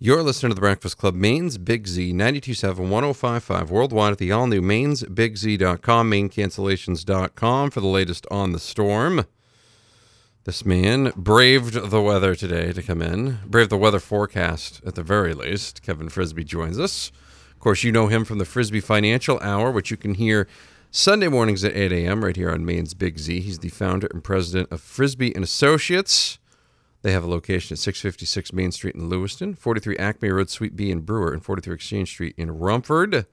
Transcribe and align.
You're 0.00 0.22
listening 0.22 0.50
to 0.50 0.54
The 0.54 0.60
Breakfast 0.60 0.96
Club, 0.96 1.16
Maine's 1.16 1.58
Big 1.58 1.88
Z, 1.88 2.12
927 2.12 2.88
1055, 2.88 3.68
worldwide 3.68 4.12
at 4.12 4.18
the 4.18 4.30
all 4.30 4.46
new 4.46 4.62
mainsbigz.com, 4.62 6.08
maincancellations.com 6.08 7.70
for 7.72 7.80
the 7.80 7.86
latest 7.88 8.24
on 8.30 8.52
the 8.52 8.60
storm. 8.60 9.26
This 10.44 10.64
man 10.64 11.12
braved 11.16 11.90
the 11.90 12.00
weather 12.00 12.36
today 12.36 12.72
to 12.72 12.80
come 12.80 13.02
in, 13.02 13.40
braved 13.44 13.70
the 13.70 13.76
weather 13.76 13.98
forecast 13.98 14.80
at 14.86 14.94
the 14.94 15.02
very 15.02 15.34
least. 15.34 15.82
Kevin 15.82 16.08
Frisbie 16.08 16.44
joins 16.44 16.78
us. 16.78 17.10
Of 17.50 17.58
course, 17.58 17.82
you 17.82 17.90
know 17.90 18.06
him 18.06 18.24
from 18.24 18.38
the 18.38 18.44
Frisbie 18.44 18.78
Financial 18.78 19.40
Hour, 19.40 19.72
which 19.72 19.90
you 19.90 19.96
can 19.96 20.14
hear 20.14 20.46
Sunday 20.92 21.26
mornings 21.26 21.64
at 21.64 21.74
8 21.74 21.90
a.m. 21.90 22.24
right 22.24 22.36
here 22.36 22.52
on 22.52 22.64
Maine's 22.64 22.94
Big 22.94 23.18
Z. 23.18 23.40
He's 23.40 23.58
the 23.58 23.70
founder 23.70 24.06
and 24.14 24.22
president 24.22 24.70
of 24.70 24.80
Frisbie 24.80 25.34
and 25.34 25.42
Associates. 25.42 26.37
They 27.08 27.14
have 27.14 27.24
a 27.24 27.26
location 27.26 27.72
at 27.72 27.78
656 27.78 28.52
Main 28.52 28.70
Street 28.70 28.94
in 28.94 29.08
Lewiston, 29.08 29.54
43 29.54 29.96
Acme 29.96 30.28
Road, 30.28 30.50
Suite 30.50 30.76
B 30.76 30.90
in 30.90 31.00
Brewer, 31.00 31.32
and 31.32 31.42
43 31.42 31.72
Exchange 31.72 32.10
Street 32.10 32.34
in 32.36 32.50
Rumford. 32.50 33.24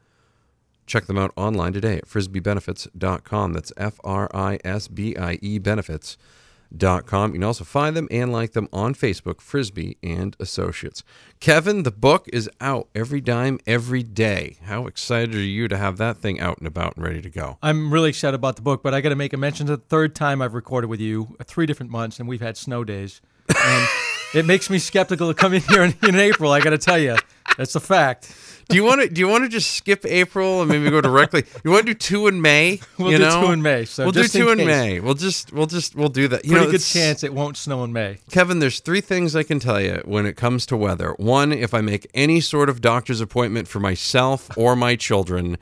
Check 0.85 1.07
them 1.07 1.17
out 1.17 1.33
online 1.35 1.73
today 1.73 1.97
at 1.97 2.05
frisbiebenefits.com. 2.05 3.51
That's 3.51 3.73
F 3.75 3.99
R 4.05 4.29
I 4.33 4.59
S 4.63 4.87
B 4.87 5.17
I 5.17 5.39
E 5.41 5.59
benefits.com. 5.59 7.31
You 7.31 7.33
can 7.33 7.43
also 7.43 7.65
find 7.65 7.97
them 7.97 8.07
and 8.09 8.31
like 8.31 8.53
them 8.53 8.69
on 8.71 8.95
Facebook, 8.95 9.41
Frisbie 9.41 9.97
and 10.01 10.37
Associates. 10.39 11.03
Kevin, 11.41 11.83
the 11.83 11.91
book 11.91 12.29
is 12.31 12.49
out 12.61 12.87
every 12.95 13.19
dime, 13.19 13.59
every 13.67 14.03
day. 14.03 14.55
How 14.63 14.87
excited 14.87 15.35
are 15.35 15.39
you 15.39 15.67
to 15.67 15.75
have 15.75 15.97
that 15.97 16.15
thing 16.15 16.39
out 16.39 16.59
and 16.59 16.67
about 16.67 16.95
and 16.95 17.03
ready 17.03 17.21
to 17.21 17.29
go? 17.29 17.57
I'm 17.61 17.91
really 17.91 18.07
excited 18.07 18.35
about 18.35 18.55
the 18.55 18.61
book, 18.61 18.81
but 18.81 18.93
I 18.93 19.01
got 19.01 19.09
to 19.09 19.15
make 19.15 19.33
a 19.33 19.37
mention. 19.37 19.67
The 19.67 19.75
third 19.75 20.15
time 20.15 20.41
I've 20.41 20.53
recorded 20.53 20.87
with 20.87 21.01
you, 21.01 21.35
three 21.43 21.65
different 21.65 21.91
months, 21.91 22.21
and 22.21 22.29
we've 22.29 22.39
had 22.39 22.55
snow 22.55 22.85
days. 22.85 23.19
And 23.49 23.87
it 24.33 24.45
makes 24.45 24.69
me 24.69 24.79
skeptical 24.79 25.27
to 25.27 25.33
come 25.33 25.53
in 25.53 25.61
here 25.61 25.83
in, 25.83 25.95
in 26.07 26.15
April. 26.15 26.51
I 26.51 26.59
got 26.59 26.71
to 26.71 26.77
tell 26.77 26.97
you, 26.97 27.15
that's 27.57 27.75
a 27.75 27.79
fact. 27.79 28.33
Do 28.67 28.75
you 28.75 28.83
want 28.83 29.01
to? 29.01 29.07
Do 29.09 29.21
you 29.21 29.27
want 29.27 29.43
to 29.43 29.49
just 29.49 29.73
skip 29.73 30.03
April 30.05 30.61
and 30.61 30.69
maybe 30.69 30.89
go 30.89 30.99
directly? 30.99 31.43
You 31.63 31.69
want 31.69 31.85
to 31.85 31.93
do 31.93 31.97
two 31.97 32.25
in 32.27 32.41
May? 32.41 32.79
We'll 32.97 33.11
do 33.11 33.19
know? 33.19 33.45
two 33.45 33.51
in 33.51 33.61
May, 33.61 33.85
so 33.85 34.03
we'll 34.05 34.11
do 34.11 34.21
in 34.21 34.27
two 34.27 34.49
in 34.49 34.57
case. 34.57 34.67
May. 34.67 34.99
We'll 34.99 35.13
just 35.13 35.53
we'll 35.53 35.67
just 35.67 35.95
we'll 35.95 36.09
do 36.09 36.27
that. 36.29 36.45
You 36.45 36.51
Pretty 36.51 36.65
know, 36.65 36.71
good 36.71 36.81
chance 36.81 37.23
it 37.23 37.33
won't 37.33 37.57
snow 37.57 37.83
in 37.83 37.93
May. 37.93 38.17
Kevin, 38.31 38.57
there's 38.59 38.79
three 38.79 39.01
things 39.01 39.35
I 39.35 39.43
can 39.43 39.59
tell 39.59 39.79
you 39.79 40.01
when 40.05 40.25
it 40.25 40.35
comes 40.35 40.65
to 40.67 40.77
weather. 40.77 41.11
One, 41.17 41.51
if 41.51 41.73
I 41.75 41.81
make 41.81 42.09
any 42.15 42.41
sort 42.41 42.69
of 42.69 42.81
doctor's 42.81 43.21
appointment 43.21 43.67
for 43.67 43.79
myself 43.79 44.49
or 44.57 44.75
my 44.75 44.95
children, 44.95 45.57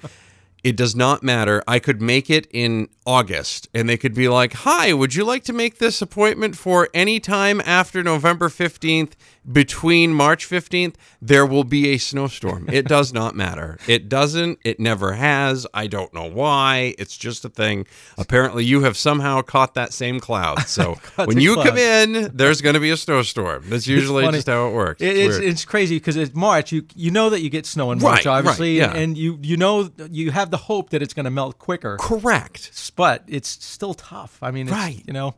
it 0.63 0.75
does 0.77 0.95
not 0.95 1.23
matter. 1.23 1.61
I 1.67 1.79
could 1.79 2.01
make 2.01 2.29
it 2.29 2.47
in 2.51 2.87
August 3.05 3.67
and 3.73 3.89
they 3.89 3.97
could 3.97 4.13
be 4.13 4.29
like, 4.29 4.53
Hi, 4.53 4.93
would 4.93 5.13
you 5.13 5.25
like 5.25 5.43
to 5.45 5.53
make 5.53 5.77
this 5.77 6.01
appointment 6.01 6.55
for 6.55 6.89
any 6.93 7.19
time 7.19 7.61
after 7.65 8.01
November 8.01 8.47
15th 8.47 9.11
between 9.51 10.13
March 10.13 10.47
15th? 10.49 10.95
There 11.21 11.45
will 11.45 11.65
be 11.65 11.89
a 11.89 11.97
snowstorm. 11.97 12.69
It 12.71 12.87
does 12.87 13.11
not 13.13 13.35
matter. 13.35 13.77
It 13.87 14.07
doesn't. 14.07 14.59
It 14.63 14.79
never 14.79 15.13
has. 15.13 15.67
I 15.73 15.87
don't 15.87 16.13
know 16.13 16.29
why. 16.29 16.95
It's 16.97 17.17
just 17.17 17.43
a 17.43 17.49
thing. 17.49 17.85
Apparently, 18.17 18.63
you 18.63 18.81
have 18.83 18.95
somehow 18.97 19.41
caught 19.41 19.73
that 19.73 19.91
same 19.93 20.19
cloud. 20.19 20.59
So 20.73 20.97
when 21.15 21.39
you 21.39 21.55
come 21.55 21.77
in, 21.77 22.31
there's 22.33 22.61
going 22.61 22.73
to 22.73 22.79
be 22.79 22.89
a 22.89 22.97
snowstorm. 22.97 23.63
That's 23.67 23.85
usually 23.85 24.25
just 24.31 24.47
how 24.47 24.69
it 24.69 24.73
works. 24.73 25.01
It, 25.03 25.15
it's 25.17 25.37
weird. 25.37 25.43
it's 25.43 25.65
crazy 25.65 25.97
because 25.97 26.15
it's 26.15 26.33
March. 26.33 26.71
You 26.71 26.85
you 26.95 27.11
know 27.11 27.29
that 27.29 27.41
you 27.41 27.49
get 27.51 27.65
snow 27.67 27.91
in 27.91 27.99
March, 27.99 28.25
Right, 28.25 28.25
right, 28.25 28.37
obviously, 28.39 28.77
yeah. 28.77 28.91
and 28.95 29.15
you 29.17 29.37
you 29.41 29.55
know 29.57 29.91
you 30.09 30.31
have 30.31 30.49
the 30.53 30.57
hope 30.57 30.91
that 30.91 31.01
it's 31.01 31.15
going 31.15 31.23
to 31.23 31.31
melt 31.31 31.57
quicker. 31.57 31.97
correct. 31.99 32.91
But 32.95 33.23
it's 33.27 33.49
still 33.49 33.95
tough. 33.95 34.37
I 34.43 34.51
mean, 34.51 34.67
it's, 34.67 34.75
Right. 34.75 35.01
You 35.07 35.11
know, 35.13 35.33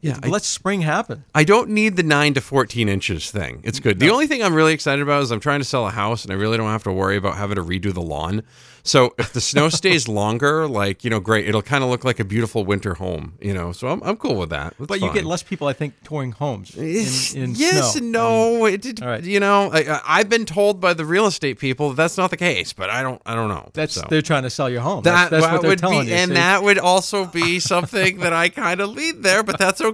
Yeah, 0.00 0.18
I- 0.22 0.28
let 0.28 0.42
spring 0.42 0.82
happen. 0.82 1.24
I 1.34 1.44
don't 1.44 1.70
need 1.70 1.96
the 1.96 2.02
nine 2.02 2.34
to 2.34 2.40
fourteen 2.40 2.88
inches 2.88 3.30
thing. 3.30 3.60
It's 3.64 3.80
good. 3.80 3.98
The 3.98 4.10
only 4.10 4.26
thing 4.26 4.42
I'm 4.42 4.54
really 4.54 4.72
excited 4.74 5.02
about 5.02 5.22
is 5.22 5.30
I'm 5.30 5.40
trying 5.40 5.60
to 5.60 5.64
sell 5.64 5.86
a 5.86 5.90
house, 5.90 6.24
and 6.24 6.32
I 6.32 6.36
really 6.36 6.56
don't 6.56 6.68
have 6.70 6.84
to 6.84 6.92
worry 6.92 7.16
about 7.16 7.36
having 7.36 7.56
to 7.56 7.62
redo 7.64 7.92
the 7.92 8.02
lawn. 8.02 8.42
So 8.84 9.12
if 9.18 9.32
the 9.34 9.40
snow 9.40 9.68
stays 9.80 10.08
longer, 10.08 10.66
like 10.68 11.04
you 11.04 11.10
know, 11.10 11.20
great. 11.20 11.46
It'll 11.48 11.62
kind 11.62 11.82
of 11.84 11.90
look 11.90 12.04
like 12.04 12.20
a 12.20 12.24
beautiful 12.24 12.64
winter 12.64 12.94
home, 12.94 13.34
you 13.40 13.52
know. 13.52 13.72
So 13.72 13.88
I'm, 13.88 14.02
I'm 14.02 14.16
cool 14.16 14.36
with 14.36 14.50
that. 14.50 14.74
That's 14.78 14.86
But 14.88 15.00
you 15.00 15.12
get 15.12 15.24
less 15.26 15.42
people, 15.42 15.66
I 15.66 15.72
think, 15.74 15.94
touring 16.04 16.32
homes 16.32 16.74
in, 16.76 17.42
in 17.42 17.54
yes 17.56 17.92
snow. 17.94 17.98
and 17.98 18.12
no. 18.12 18.66
Um, 18.66 18.72
it, 18.72 18.86
it- 18.86 19.00
right. 19.00 19.22
You 19.22 19.40
know, 19.40 19.70
I, 19.72 20.00
I've 20.06 20.28
been 20.28 20.46
told 20.46 20.80
by 20.80 20.94
the 20.94 21.04
real 21.04 21.26
estate 21.26 21.58
people 21.58 21.90
that 21.90 21.96
that's 21.96 22.16
not 22.16 22.30
the 22.30 22.36
case, 22.38 22.72
but 22.72 22.88
I 22.88 23.02
don't. 23.02 23.20
I 23.26 23.34
don't 23.34 23.48
know. 23.48 23.68
That's 23.74 23.94
So. 23.94 24.06
they're 24.08 24.22
trying 24.22 24.44
to 24.44 24.50
sell 24.50 24.70
your 24.70 24.80
home. 24.80 25.02
That, 25.02 25.30
that's 25.30 25.42
that's 25.42 25.52
what 25.52 25.60
they're 25.62 25.70
would 25.70 25.78
telling 25.80 26.04
be, 26.06 26.10
you. 26.12 26.14
and 26.14 26.28
see? 26.30 26.34
that 26.34 26.62
would 26.62 26.78
also 26.78 27.26
be 27.26 27.58
something 27.74 28.18
that 28.18 28.32
I 28.32 28.48
kind 28.48 28.80
of 28.80 28.90
lead 28.90 29.22
there, 29.22 29.42
but 29.42 29.58
that's 29.58 29.80
okay. 29.80 29.87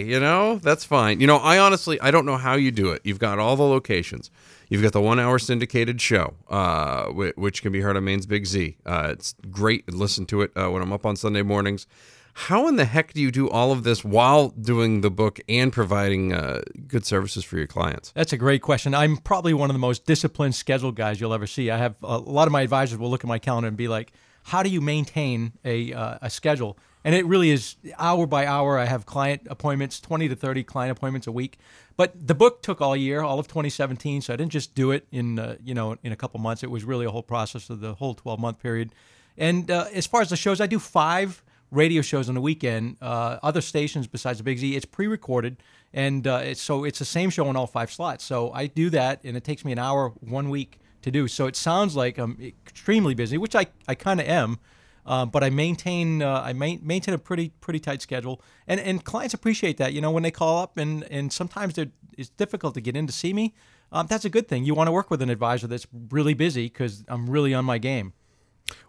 You 0.00 0.20
know, 0.20 0.56
that's 0.56 0.84
fine. 0.84 1.20
You 1.20 1.26
know, 1.26 1.36
I 1.36 1.58
honestly, 1.58 2.00
I 2.00 2.10
don't 2.10 2.26
know 2.26 2.36
how 2.36 2.54
you 2.54 2.70
do 2.70 2.90
it. 2.90 3.02
You've 3.04 3.18
got 3.18 3.38
all 3.38 3.56
the 3.56 3.62
locations. 3.64 4.30
You've 4.68 4.82
got 4.82 4.92
the 4.92 5.00
one-hour 5.00 5.38
syndicated 5.40 6.00
show, 6.00 6.34
uh, 6.48 7.06
which 7.06 7.60
can 7.62 7.72
be 7.72 7.80
heard 7.80 7.96
on 7.96 8.04
Maine's 8.04 8.26
Big 8.26 8.46
Z. 8.46 8.76
Uh, 8.86 9.08
it's 9.10 9.34
great. 9.50 9.92
Listen 9.92 10.26
to 10.26 10.42
it 10.42 10.52
uh, 10.56 10.70
when 10.70 10.80
I'm 10.80 10.92
up 10.92 11.04
on 11.04 11.16
Sunday 11.16 11.42
mornings. 11.42 11.86
How 12.34 12.68
in 12.68 12.76
the 12.76 12.84
heck 12.84 13.12
do 13.12 13.20
you 13.20 13.32
do 13.32 13.50
all 13.50 13.72
of 13.72 13.82
this 13.82 14.04
while 14.04 14.50
doing 14.50 15.00
the 15.00 15.10
book 15.10 15.40
and 15.48 15.72
providing 15.72 16.32
uh, 16.32 16.62
good 16.86 17.04
services 17.04 17.44
for 17.44 17.58
your 17.58 17.66
clients? 17.66 18.12
That's 18.12 18.32
a 18.32 18.36
great 18.36 18.62
question. 18.62 18.94
I'm 18.94 19.16
probably 19.16 19.52
one 19.52 19.68
of 19.68 19.74
the 19.74 19.80
most 19.80 20.06
disciplined 20.06 20.54
schedule 20.54 20.92
guys 20.92 21.20
you'll 21.20 21.34
ever 21.34 21.48
see. 21.48 21.70
I 21.70 21.76
have 21.76 21.96
a 22.02 22.18
lot 22.18 22.46
of 22.46 22.52
my 22.52 22.62
advisors 22.62 22.98
will 22.98 23.10
look 23.10 23.24
at 23.24 23.28
my 23.28 23.40
calendar 23.40 23.68
and 23.68 23.76
be 23.76 23.88
like, 23.88 24.12
"How 24.44 24.62
do 24.62 24.70
you 24.70 24.80
maintain 24.80 25.52
a 25.64 25.92
uh, 25.92 26.18
a 26.22 26.30
schedule?" 26.30 26.78
And 27.04 27.14
it 27.14 27.24
really 27.24 27.50
is 27.50 27.76
hour 27.98 28.26
by 28.26 28.46
hour. 28.46 28.78
I 28.78 28.84
have 28.84 29.06
client 29.06 29.46
appointments, 29.48 30.00
20 30.00 30.28
to 30.28 30.36
30 30.36 30.64
client 30.64 30.96
appointments 30.96 31.26
a 31.26 31.32
week. 31.32 31.58
But 31.96 32.26
the 32.26 32.34
book 32.34 32.62
took 32.62 32.80
all 32.80 32.96
year, 32.96 33.22
all 33.22 33.38
of 33.38 33.48
2017. 33.48 34.22
So 34.22 34.34
I 34.34 34.36
didn't 34.36 34.52
just 34.52 34.74
do 34.74 34.90
it 34.90 35.06
in 35.10 35.38
uh, 35.38 35.56
you 35.64 35.74
know 35.74 35.96
in 36.02 36.12
a 36.12 36.16
couple 36.16 36.40
months. 36.40 36.62
It 36.62 36.70
was 36.70 36.84
really 36.84 37.06
a 37.06 37.10
whole 37.10 37.22
process 37.22 37.70
of 37.70 37.80
the 37.80 37.94
whole 37.94 38.14
12 38.14 38.38
month 38.38 38.58
period. 38.58 38.94
And 39.38 39.70
uh, 39.70 39.86
as 39.94 40.06
far 40.06 40.20
as 40.20 40.28
the 40.28 40.36
shows, 40.36 40.60
I 40.60 40.66
do 40.66 40.78
five 40.78 41.42
radio 41.70 42.02
shows 42.02 42.28
on 42.28 42.34
the 42.34 42.40
weekend. 42.40 42.96
Uh, 43.00 43.38
other 43.42 43.60
stations 43.60 44.06
besides 44.06 44.38
the 44.38 44.44
Big 44.44 44.58
Z, 44.58 44.76
it's 44.76 44.84
pre-recorded, 44.84 45.56
and 45.92 46.26
uh, 46.26 46.40
it's, 46.42 46.60
so 46.60 46.84
it's 46.84 46.98
the 46.98 47.04
same 47.04 47.30
show 47.30 47.48
in 47.48 47.56
all 47.56 47.66
five 47.66 47.90
slots. 47.92 48.24
So 48.24 48.52
I 48.52 48.66
do 48.66 48.90
that, 48.90 49.20
and 49.24 49.36
it 49.36 49.44
takes 49.44 49.64
me 49.64 49.72
an 49.72 49.78
hour 49.78 50.08
one 50.20 50.50
week 50.50 50.80
to 51.02 51.10
do. 51.10 51.28
So 51.28 51.46
it 51.46 51.56
sounds 51.56 51.96
like 51.96 52.18
I'm 52.18 52.38
extremely 52.40 53.14
busy, 53.14 53.38
which 53.38 53.54
I, 53.54 53.66
I 53.88 53.94
kind 53.94 54.20
of 54.20 54.26
am. 54.26 54.58
Uh, 55.06 55.26
but 55.26 55.42
I 55.42 55.50
maintain 55.50 56.22
uh, 56.22 56.42
I 56.44 56.52
main, 56.52 56.80
maintain 56.82 57.14
a 57.14 57.18
pretty 57.18 57.50
pretty 57.60 57.80
tight 57.80 58.02
schedule, 58.02 58.40
and 58.66 58.78
and 58.80 59.04
clients 59.04 59.34
appreciate 59.34 59.76
that. 59.78 59.92
You 59.92 60.00
know, 60.00 60.10
when 60.10 60.22
they 60.22 60.30
call 60.30 60.62
up, 60.62 60.76
and 60.76 61.04
and 61.04 61.32
sometimes 61.32 61.78
it's 62.16 62.30
difficult 62.30 62.74
to 62.74 62.80
get 62.80 62.96
in 62.96 63.06
to 63.06 63.12
see 63.12 63.32
me. 63.32 63.54
Um, 63.92 64.06
that's 64.06 64.24
a 64.24 64.30
good 64.30 64.46
thing. 64.46 64.64
You 64.64 64.74
want 64.74 64.88
to 64.88 64.92
work 64.92 65.10
with 65.10 65.20
an 65.20 65.30
advisor 65.30 65.66
that's 65.66 65.86
really 66.10 66.34
busy 66.34 66.66
because 66.66 67.04
I'm 67.08 67.28
really 67.28 67.54
on 67.54 67.64
my 67.64 67.78
game. 67.78 68.12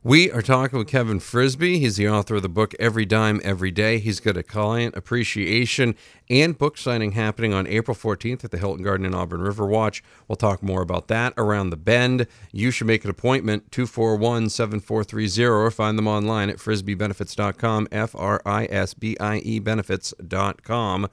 We 0.03 0.31
are 0.31 0.41
talking 0.41 0.79
with 0.79 0.87
Kevin 0.87 1.19
Frisbie. 1.19 1.79
He's 1.79 1.97
the 1.97 2.09
author 2.09 2.35
of 2.35 2.41
the 2.41 2.49
book 2.49 2.73
Every 2.79 3.05
Dime, 3.05 3.39
Every 3.43 3.69
Day. 3.69 3.99
He's 3.99 4.19
got 4.19 4.35
a 4.35 4.43
client 4.43 4.95
appreciation 4.95 5.95
and 6.29 6.57
book 6.57 6.77
signing 6.77 7.11
happening 7.11 7.53
on 7.53 7.67
April 7.67 7.95
14th 7.95 8.43
at 8.43 8.51
the 8.51 8.57
Hilton 8.57 8.83
Garden 8.83 9.05
in 9.05 9.13
Auburn 9.13 9.41
River 9.41 9.67
Watch. 9.67 10.03
We'll 10.28 10.37
talk 10.37 10.63
more 10.63 10.81
about 10.81 11.07
that 11.09 11.33
around 11.37 11.69
the 11.69 11.78
bend. 11.78 12.25
You 12.51 12.72
should 12.72 12.87
make 12.87 13.03
an 13.03 13.11
appointment 13.11 13.72
241 13.72 14.49
7430 14.49 15.45
or 15.45 15.69
find 15.69 15.97
them 15.97 16.07
online 16.07 16.49
at 16.49 16.57
frisbiebenefits.com, 16.57 17.87
F 17.91 18.16
R 18.16 18.41
I 18.45 18.66
S 18.66 18.93
B 18.93 19.16
I 19.19 19.37
E 19.37 19.59
benefits.com. 19.59 21.07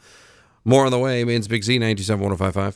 More 0.64 0.86
on 0.86 0.90
the 0.90 0.98
way. 0.98 1.24
Maine's 1.24 1.48
Big 1.48 1.64
Z 1.64 1.78
927 1.78 2.74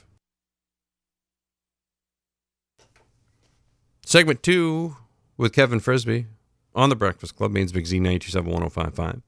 Segment 4.04 4.42
two 4.42 4.96
with 5.36 5.52
Kevin 5.52 5.80
Frisbie 5.80 6.26
on 6.74 6.88
the 6.88 6.96
Breakfast 6.96 7.36
Club, 7.36 7.52
Maine's 7.52 7.72
Big 7.72 7.86
Z 7.86 7.98
927 7.98 8.50
1055. 8.50 9.22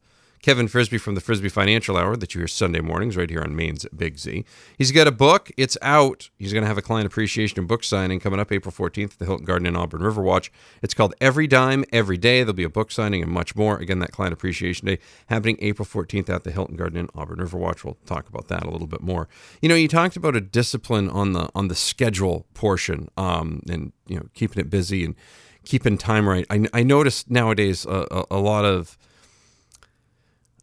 Kevin 0.45 0.69
Frisbie 0.69 0.99
from 0.99 1.15
the 1.15 1.23
Frisbie 1.23 1.49
Financial 1.49 1.97
Hour 1.97 2.17
that 2.17 2.35
you 2.35 2.43
hear 2.43 2.49
Sunday 2.49 2.83
mornings 2.83 3.17
right 3.17 3.31
here 3.31 3.41
on 3.41 3.56
Maine's 3.56 3.87
Big 3.97 4.19
Z. 4.19 4.45
He's 4.77 4.93
got 4.93 5.06
a 5.06 5.11
book. 5.11 5.51
It's 5.56 5.79
out. 5.81 6.29
He's 6.37 6.53
going 6.53 6.61
to 6.61 6.69
have 6.69 6.77
a 6.77 6.83
client 6.83 7.06
appreciation 7.06 7.59
and 7.59 7.67
book 7.67 7.83
signing 7.83 8.21
coming 8.21 8.39
up 8.39 8.53
April 8.53 8.71
14th 8.71 9.12
at 9.12 9.19
the 9.19 9.25
Hilton 9.25 9.47
Garden 9.47 9.67
in 9.67 9.75
Auburn 9.75 10.03
Riverwatch. 10.03 10.51
It's 10.83 10.93
called 10.93 11.15
Every 11.19 11.47
Dime, 11.47 11.83
Every 11.95 12.19
Day. 12.19 12.41
There'll 12.41 12.53
be 12.53 12.62
a 12.62 12.69
book 12.69 12.91
signing 12.91 13.23
and 13.23 13.33
much 13.33 13.56
more. 13.56 13.79
Again, 13.79 14.01
that 14.01 14.12
client 14.12 14.35
appreciation 14.35 14.87
day 14.87 14.99
happening 15.29 15.56
April 15.61 15.87
14th 15.87 16.29
at 16.29 16.45
the 16.45 16.51
Hilton 16.51 16.77
Garden 16.77 16.99
in 16.99 17.09
Auburn 17.15 17.39
Riverwatch. 17.39 17.83
We'll 17.83 17.97
talk 18.05 18.29
about 18.29 18.49
that 18.49 18.65
a 18.65 18.71
little 18.71 18.87
bit 18.87 19.01
more. 19.01 19.29
You 19.62 19.71
know, 19.71 19.77
you 19.77 19.89
talked 19.89 20.15
about 20.15 20.37
a 20.37 20.43
discipline 20.43 21.09
on 21.09 21.33
the 21.33 21.49
on 21.55 21.69
the 21.69 21.75
schedule 21.75 22.45
portion 22.53 23.09
um, 23.17 23.62
and, 23.71 23.93
you 24.06 24.17
know, 24.19 24.27
keeping 24.35 24.61
it 24.61 24.69
busy 24.69 25.06
and 25.06 25.15
keeping 25.64 25.99
time 25.99 26.28
right. 26.28 26.46
I, 26.50 26.66
I 26.72 26.82
noticed 26.82 27.31
nowadays 27.31 27.87
a, 27.87 28.06
a, 28.11 28.25
a 28.32 28.38
lot 28.38 28.64
of– 28.64 28.99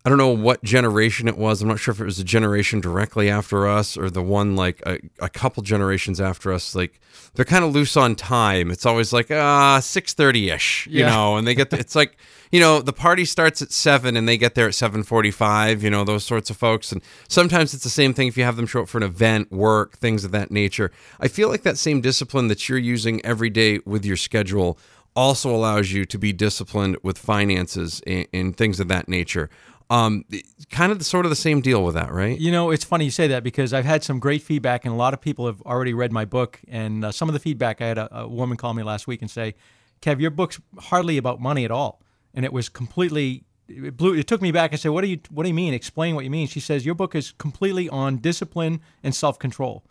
I 0.03 0.09
don't 0.09 0.17
know 0.17 0.29
what 0.29 0.63
generation 0.63 1.27
it 1.27 1.37
was. 1.37 1.61
I'm 1.61 1.67
not 1.67 1.79
sure 1.79 1.91
if 1.91 2.01
it 2.01 2.05
was 2.05 2.17
a 2.17 2.23
generation 2.23 2.79
directly 2.81 3.29
after 3.29 3.67
us 3.67 3.95
or 3.95 4.09
the 4.09 4.23
one 4.23 4.55
like 4.55 4.81
a, 4.85 4.97
a 5.19 5.29
couple 5.29 5.61
generations 5.61 6.19
after 6.19 6.51
us. 6.51 6.73
Like 6.73 6.99
they're 7.35 7.45
kind 7.45 7.63
of 7.63 7.71
loose 7.71 7.95
on 7.95 8.15
time. 8.15 8.71
It's 8.71 8.85
always 8.85 9.13
like 9.13 9.29
ah 9.29 9.79
six 9.79 10.13
thirty 10.15 10.49
ish, 10.49 10.87
you 10.87 11.01
Yeah. 11.01 11.11
know. 11.11 11.37
And 11.37 11.45
they 11.47 11.53
get 11.53 11.69
the, 11.69 11.77
it's 11.77 11.95
like 11.95 12.17
you 12.51 12.59
know 12.59 12.81
the 12.81 12.93
party 12.93 13.25
starts 13.25 13.61
at 13.61 13.71
seven 13.71 14.17
and 14.17 14.27
they 14.27 14.37
get 14.37 14.55
there 14.55 14.67
at 14.67 14.73
seven 14.73 15.03
forty 15.03 15.29
five. 15.29 15.83
You 15.83 15.91
know 15.91 16.03
those 16.03 16.23
sorts 16.25 16.49
of 16.49 16.57
folks. 16.57 16.91
And 16.91 17.01
sometimes 17.27 17.75
it's 17.75 17.83
the 17.83 17.89
same 17.89 18.15
thing 18.15 18.27
if 18.27 18.35
you 18.37 18.43
have 18.43 18.55
them 18.55 18.65
show 18.65 18.81
up 18.81 18.89
for 18.89 18.97
an 18.97 19.03
event, 19.03 19.51
work, 19.51 19.97
things 19.99 20.23
of 20.25 20.31
that 20.31 20.49
nature. 20.49 20.91
I 21.19 21.27
feel 21.27 21.47
like 21.47 21.61
that 21.61 21.77
same 21.77 22.01
discipline 22.01 22.47
that 22.47 22.67
you're 22.67 22.77
using 22.79 23.23
every 23.23 23.51
day 23.51 23.79
with 23.85 24.03
your 24.03 24.17
schedule 24.17 24.79
also 25.15 25.53
allows 25.53 25.91
you 25.91 26.05
to 26.05 26.17
be 26.17 26.31
disciplined 26.33 26.97
with 27.03 27.17
finances 27.17 28.01
and, 28.07 28.25
and 28.33 28.57
things 28.57 28.79
of 28.79 28.87
that 28.87 29.07
nature. 29.07 29.49
Um, 29.91 30.23
kind 30.69 30.93
of 30.93 30.99
the 30.99 31.03
sort 31.03 31.25
of 31.25 31.31
the 31.31 31.35
same 31.35 31.59
deal 31.59 31.83
with 31.83 31.95
that, 31.95 32.13
right? 32.13 32.39
You 32.39 32.49
know, 32.49 32.71
it's 32.71 32.85
funny 32.85 33.03
you 33.03 33.11
say 33.11 33.27
that 33.27 33.43
because 33.43 33.73
I've 33.73 33.83
had 33.83 34.05
some 34.05 34.19
great 34.19 34.41
feedback, 34.41 34.85
and 34.85 34.93
a 34.93 34.97
lot 34.97 35.13
of 35.13 35.19
people 35.19 35.47
have 35.47 35.61
already 35.63 35.93
read 35.93 36.13
my 36.13 36.23
book. 36.23 36.61
And 36.69 37.03
uh, 37.03 37.11
some 37.11 37.27
of 37.27 37.33
the 37.33 37.39
feedback, 37.39 37.81
I 37.81 37.87
had 37.87 37.97
a, 37.97 38.19
a 38.21 38.27
woman 38.29 38.55
call 38.55 38.73
me 38.73 38.83
last 38.83 39.05
week 39.05 39.21
and 39.21 39.29
say, 39.29 39.53
"Kev, 40.01 40.21
your 40.21 40.31
book's 40.31 40.61
hardly 40.79 41.17
about 41.17 41.41
money 41.41 41.65
at 41.65 41.71
all," 41.71 42.01
and 42.33 42.45
it 42.45 42.53
was 42.53 42.69
completely. 42.69 43.43
It 43.67 43.97
blew. 43.97 44.13
It 44.13 44.27
took 44.27 44.41
me 44.41 44.53
back. 44.53 44.71
I 44.71 44.77
said, 44.77 44.91
"What 44.91 45.01
do 45.01 45.07
you 45.07 45.19
What 45.29 45.43
do 45.43 45.49
you 45.49 45.53
mean? 45.53 45.73
Explain 45.73 46.15
what 46.15 46.23
you 46.23 46.29
mean." 46.29 46.47
She 46.47 46.61
says, 46.61 46.85
"Your 46.85 46.95
book 46.95 47.13
is 47.13 47.33
completely 47.33 47.89
on 47.89 48.15
discipline 48.19 48.79
and 49.03 49.13
self 49.13 49.39
control." 49.39 49.83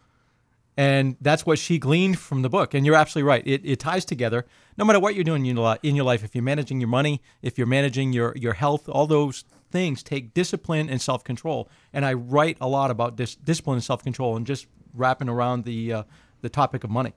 And 0.78 1.16
that's 1.20 1.44
what 1.44 1.58
she 1.58 1.78
gleaned 1.78 2.18
from 2.18 2.40
the 2.40 2.48
book. 2.48 2.72
And 2.72 2.86
you're 2.86 2.94
absolutely 2.94 3.28
right. 3.28 3.46
It, 3.46 3.60
it 3.66 3.80
ties 3.80 4.06
together. 4.06 4.46
No 4.78 4.86
matter 4.86 4.98
what 4.98 5.14
you're 5.14 5.24
doing 5.24 5.44
in 5.44 5.56
your, 5.56 6.04
life, 6.04 6.24
if 6.24 6.34
you're 6.34 6.44
managing 6.44 6.80
your 6.80 6.88
money, 6.88 7.20
if 7.42 7.58
you're 7.58 7.66
managing 7.66 8.14
your, 8.14 8.32
your 8.34 8.54
health, 8.54 8.88
all 8.88 9.06
those 9.06 9.44
things 9.70 10.02
take 10.02 10.34
discipline 10.34 10.88
and 10.88 11.00
self 11.00 11.24
control. 11.24 11.68
And 11.92 12.04
I 12.04 12.14
write 12.14 12.56
a 12.60 12.68
lot 12.68 12.90
about 12.90 13.16
discipline 13.16 13.76
and 13.76 13.84
self 13.84 14.02
control 14.02 14.36
and 14.36 14.46
just 14.46 14.66
wrapping 14.94 15.28
around 15.28 15.64
the, 15.64 15.92
uh, 15.92 16.02
the 16.40 16.48
topic 16.48 16.84
of 16.84 16.90
money. 16.90 17.12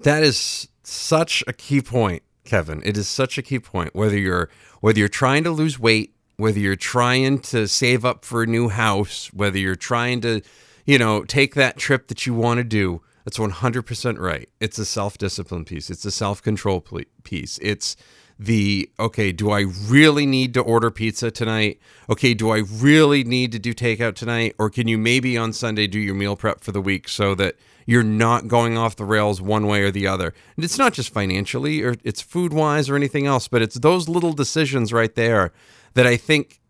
That 0.00 0.22
is 0.22 0.68
such 0.82 1.42
a 1.46 1.52
key 1.52 1.80
point, 1.80 2.22
Kevin. 2.44 2.82
It 2.84 2.96
is 2.96 3.08
such 3.08 3.38
a 3.38 3.42
key 3.42 3.58
point. 3.58 3.94
Whether 3.94 4.18
you're 4.18 4.48
whether 4.80 4.98
you're 4.98 5.08
trying 5.08 5.44
to 5.44 5.50
lose 5.50 5.78
weight, 5.78 6.14
whether 6.36 6.58
you're 6.58 6.76
trying 6.76 7.40
to 7.40 7.66
save 7.66 8.04
up 8.04 8.24
for 8.24 8.42
a 8.42 8.46
new 8.46 8.68
house, 8.68 9.28
whether 9.32 9.58
you're 9.58 9.74
trying 9.74 10.20
to, 10.20 10.40
you 10.86 10.98
know, 10.98 11.24
take 11.24 11.54
that 11.56 11.76
trip 11.76 12.06
that 12.08 12.26
you 12.26 12.34
want 12.34 12.58
to 12.58 12.64
do, 12.64 13.02
that's 13.24 13.38
100% 13.38 14.18
right. 14.18 14.48
It's 14.60 14.78
a 14.78 14.84
self-discipline 14.84 15.64
piece. 15.64 15.90
It's 15.90 16.04
a 16.04 16.10
self-control 16.12 16.86
piece. 17.24 17.58
It's 17.60 17.96
the 18.38 18.90
okay, 19.00 19.32
do 19.32 19.50
I 19.50 19.66
really 19.86 20.24
need 20.24 20.54
to 20.54 20.60
order 20.60 20.90
pizza 20.90 21.30
tonight? 21.30 21.80
Okay, 22.08 22.34
do 22.34 22.50
I 22.50 22.58
really 22.58 23.24
need 23.24 23.52
to 23.52 23.58
do 23.58 23.74
takeout 23.74 24.14
tonight 24.14 24.54
or 24.58 24.70
can 24.70 24.86
you 24.86 24.96
maybe 24.96 25.36
on 25.36 25.52
Sunday 25.52 25.86
do 25.86 25.98
your 25.98 26.14
meal 26.14 26.36
prep 26.36 26.60
for 26.60 26.72
the 26.72 26.80
week 26.80 27.08
so 27.08 27.34
that 27.34 27.56
you're 27.88 28.02
not 28.02 28.48
going 28.48 28.76
off 28.76 28.96
the 28.96 29.04
rails 29.04 29.40
one 29.40 29.66
way 29.66 29.82
or 29.82 29.90
the 29.90 30.06
other. 30.06 30.34
And 30.56 30.64
it's 30.64 30.76
not 30.76 30.92
just 30.92 31.10
financially 31.10 31.82
or 31.82 31.96
it's 32.04 32.20
food 32.20 32.52
wise 32.52 32.90
or 32.90 32.96
anything 32.96 33.26
else, 33.26 33.48
but 33.48 33.62
it's 33.62 33.76
those 33.76 34.10
little 34.10 34.34
decisions 34.34 34.92
right 34.92 35.14
there 35.14 35.52
that 35.94 36.06
I 36.06 36.18
think 36.18 36.60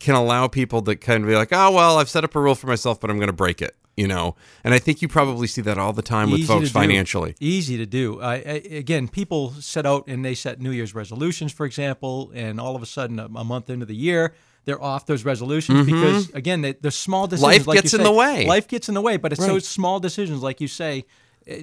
can 0.00 0.14
allow 0.14 0.48
people 0.48 0.80
to 0.82 0.96
kind 0.96 1.22
of 1.22 1.28
be 1.28 1.36
like, 1.36 1.50
oh, 1.52 1.72
well, 1.72 1.98
I've 1.98 2.08
set 2.08 2.24
up 2.24 2.34
a 2.34 2.40
rule 2.40 2.54
for 2.54 2.66
myself, 2.66 2.98
but 2.98 3.10
I'm 3.10 3.18
going 3.18 3.26
to 3.26 3.34
break 3.34 3.60
it, 3.60 3.76
you 4.02 4.08
know? 4.08 4.34
And 4.64 4.74
I 4.74 4.78
think 4.80 5.00
you 5.02 5.08
probably 5.08 5.46
see 5.46 5.62
that 5.62 5.78
all 5.78 5.92
the 5.92 6.02
time 6.02 6.30
with 6.30 6.40
Easy 6.40 6.46
folks 6.48 6.70
financially. 6.70 7.34
Easy 7.40 7.76
to 7.78 7.86
do. 7.86 8.20
I, 8.20 8.34
I, 8.34 8.38
again, 8.82 9.06
people 9.08 9.52
set 9.60 9.86
out 9.86 10.04
and 10.08 10.24
they 10.24 10.34
set 10.34 10.60
New 10.60 10.72
Year's 10.72 10.94
resolutions, 10.94 11.52
for 11.52 11.64
example, 11.64 12.32
and 12.34 12.60
all 12.60 12.74
of 12.76 12.82
a 12.82 12.86
sudden, 12.86 13.18
a, 13.18 13.26
a 13.26 13.44
month 13.44 13.70
into 13.70 13.86
the 13.86 13.94
year, 13.94 14.34
they're 14.64 14.82
off 14.82 15.06
those 15.06 15.24
resolutions 15.24 15.86
because, 15.86 16.30
again, 16.34 16.60
they, 16.62 16.72
they're 16.72 16.90
small 16.90 17.26
decisions. 17.26 17.48
Mm-hmm. 17.52 17.58
Life 17.60 17.66
like 17.68 17.82
gets 17.82 17.94
in 17.94 18.02
the 18.02 18.12
way. 18.12 18.46
Life 18.46 18.66
gets 18.68 18.88
in 18.88 18.94
the 18.94 19.00
way, 19.00 19.16
but 19.16 19.32
it's 19.32 19.40
Right. 19.40 19.48
those 19.48 19.66
small 19.68 20.00
decisions, 20.00 20.42
like 20.42 20.60
you 20.60 20.68
say, 20.68 21.04
eh, 21.46 21.62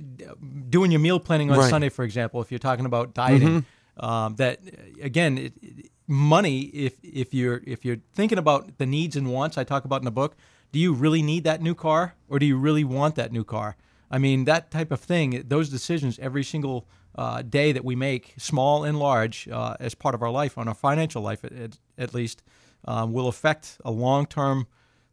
doing 0.70 0.92
your 0.92 1.00
meal 1.02 1.20
planning 1.20 1.50
on 1.52 1.58
Right. 1.58 1.64
Mm-hmm. 1.64 1.70
Sunday, 1.70 1.90
for 1.90 2.04
example, 2.04 2.42
if 2.42 2.52
you're 2.52 2.60
talking 2.60 2.86
about 2.86 3.14
dieting, 3.14 3.66
um, 3.98 4.36
that 4.36 4.60
again, 5.02 5.38
it, 5.38 5.54
it- 5.62 5.92
money. 6.12 6.62
If 6.62 6.94
if 7.04 7.34
you're 7.36 7.62
if 7.68 7.86
you're 7.86 8.00
thinking 8.16 8.38
about 8.40 8.80
the 8.80 8.86
needs 8.88 9.16
and 9.16 9.32
wants, 9.32 9.58
I 9.58 9.64
talk 9.64 9.86
about 9.86 10.02
in 10.02 10.06
the 10.06 10.12
book. 10.12 10.36
Do 10.72 10.80
you 10.80 10.94
really 10.94 11.22
need 11.22 11.44
that 11.46 11.62
new 11.62 11.76
car, 11.76 12.16
or 12.28 12.40
do 12.40 12.46
you 12.46 12.58
really 12.58 12.84
want 12.84 13.16
that 13.16 13.32
new 13.32 13.44
car? 13.44 13.76
I 14.12 14.18
mean, 14.18 14.46
that 14.46 14.72
type 14.72 14.92
of 14.92 15.00
thing. 15.00 15.44
Those 15.48 15.70
decisions 15.70 16.20
every 16.20 16.44
single 16.44 16.88
uh, 17.16 17.42
day 17.42 17.72
that 17.72 17.84
we 17.84 17.96
make, 17.96 18.36
small 18.38 18.84
and 18.84 19.00
large, 19.00 19.48
uh, 19.50 19.76
as 19.80 19.96
part 19.96 20.16
of 20.16 20.22
our 20.22 20.30
life, 20.30 20.58
on 20.58 20.68
our 20.68 20.74
financial 20.74 21.22
life 21.22 21.44
at, 21.44 21.78
at, 21.98 22.14
least, 22.14 22.44
um, 22.86 23.14
will 23.14 23.28
affect 23.28 23.78
a 23.84 23.92
long 23.92 24.26
term. 24.26 24.68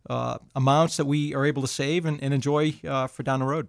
Uh, 0.08 0.38
amounts 0.54 0.96
that 0.98 1.04
we 1.04 1.34
are 1.34 1.44
able 1.44 1.60
to 1.60 1.66
save 1.66 2.06
and, 2.06 2.22
and 2.22 2.32
enjoy 2.32 2.72
uh, 2.86 3.08
for 3.08 3.24
down 3.24 3.40
the 3.40 3.44
road. 3.44 3.66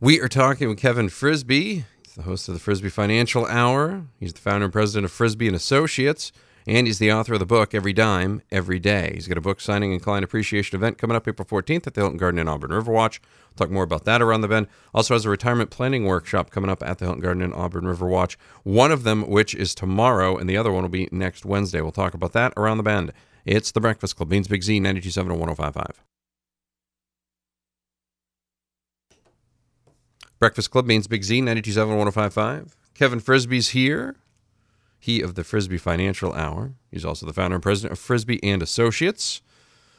We 0.00 0.18
are 0.18 0.28
talking 0.28 0.70
with 0.70 0.78
Kevin 0.78 1.10
Frisbie. 1.10 1.84
He's 2.02 2.14
the 2.14 2.22
host 2.22 2.48
of 2.48 2.54
the 2.54 2.60
Frisbie 2.60 2.88
Financial 2.88 3.44
Hour. 3.44 4.04
He's 4.18 4.32
the 4.32 4.40
founder 4.40 4.64
and 4.64 4.72
president 4.72 5.04
of 5.04 5.12
Frisbie 5.12 5.48
and 5.48 5.54
Associates, 5.54 6.32
and 6.66 6.86
he's 6.86 6.98
the 6.98 7.12
author 7.12 7.34
of 7.34 7.40
the 7.40 7.46
book 7.46 7.74
Every 7.74 7.92
Dime, 7.92 8.42
Every 8.50 8.78
Day. 8.78 9.12
He's 9.14 9.28
got 9.28 9.38
a 9.38 9.40
book 9.40 9.60
signing 9.60 9.92
and 9.92 10.02
client 10.02 10.24
appreciation 10.24 10.76
event 10.76 10.98
coming 10.98 11.16
up 11.16 11.26
April 11.26 11.46
14th 11.46 11.86
at 11.86 11.94
the 11.94 12.00
Hilton 12.00 12.18
Garden 12.18 12.38
in 12.38 12.48
Auburn 12.48 12.70
Riverwatch. 12.70 13.20
We'll 13.20 13.56
talk 13.56 13.70
more 13.70 13.84
about 13.84 14.04
that 14.04 14.22
around 14.22 14.40
the 14.40 14.48
bend. 14.48 14.68
Also 14.94 15.14
has 15.14 15.24
a 15.24 15.30
retirement 15.30 15.70
planning 15.70 16.04
workshop 16.04 16.50
coming 16.50 16.70
up 16.70 16.82
at 16.82 16.98
the 16.98 17.06
Hilton 17.06 17.22
Garden 17.22 17.42
in 17.42 17.52
Auburn 17.52 17.84
Riverwatch. 17.84 18.36
One 18.62 18.92
of 18.92 19.04
them, 19.04 19.28
which 19.28 19.54
is 19.54 19.74
tomorrow, 19.74 20.36
and 20.36 20.48
the 20.48 20.56
other 20.56 20.72
one 20.72 20.82
will 20.82 20.90
be 20.90 21.08
next 21.10 21.44
Wednesday. 21.44 21.80
We'll 21.80 21.92
talk 21.92 22.14
about 22.14 22.32
that 22.32 22.52
around 22.56 22.76
the 22.76 22.82
bend. 22.82 23.12
It's 23.44 23.72
the 23.72 23.80
Breakfast 23.80 24.16
Club, 24.16 24.30
Maine's 24.30 24.48
Big 24.48 24.62
Z, 24.62 24.80
92.7 24.80 25.32
and 25.32 25.56
105.5. 25.56 25.96
Breakfast 30.40 30.70
Club 30.70 30.86
Maine's 30.86 31.06
Big 31.06 31.22
Z, 31.22 31.42
927 31.42 31.96
1055. 31.98 32.74
Kevin 32.94 33.20
Frisbie's 33.20 33.68
here. 33.68 34.16
He 35.00 35.22
of 35.22 35.34
the 35.34 35.42
Frisbie 35.42 35.78
Financial 35.78 36.32
Hour. 36.34 36.74
He's 36.92 37.04
also 37.04 37.26
the 37.26 37.32
founder 37.32 37.56
and 37.56 37.62
president 37.62 37.92
of 37.92 37.98
Frisbie 37.98 38.42
and 38.44 38.62
Associates. 38.62 39.40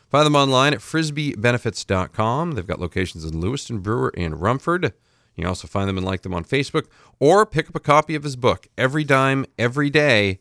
Find 0.09 0.25
them 0.25 0.36
online 0.36 0.74
at 0.74 0.80
frisbiebenefits.com. 0.80 2.51
They've 2.51 2.68
got 2.68 2.80
locations 2.80 3.25
in 3.25 3.42
Lewiston, 3.42 3.80
Brewer, 3.80 4.13
and 4.15 4.42
Rumford. 4.42 4.94
You 5.36 5.44
can 5.44 5.48
also 5.48 5.68
find 5.68 5.89
them 5.89 5.98
and 5.98 6.05
like 6.05 6.22
them 6.22 6.34
on 6.34 6.46
Facebook 6.46 6.86
or 7.20 7.46
pick 7.46 7.70
up 7.70 7.75
a 7.75 7.79
copy 7.79 8.13
of 8.13 8.24
his 8.24 8.36
book, 8.36 8.67
Every 8.77 9.03
Dime, 9.03 9.46
Every 9.58 9.89
Day. 9.89 10.39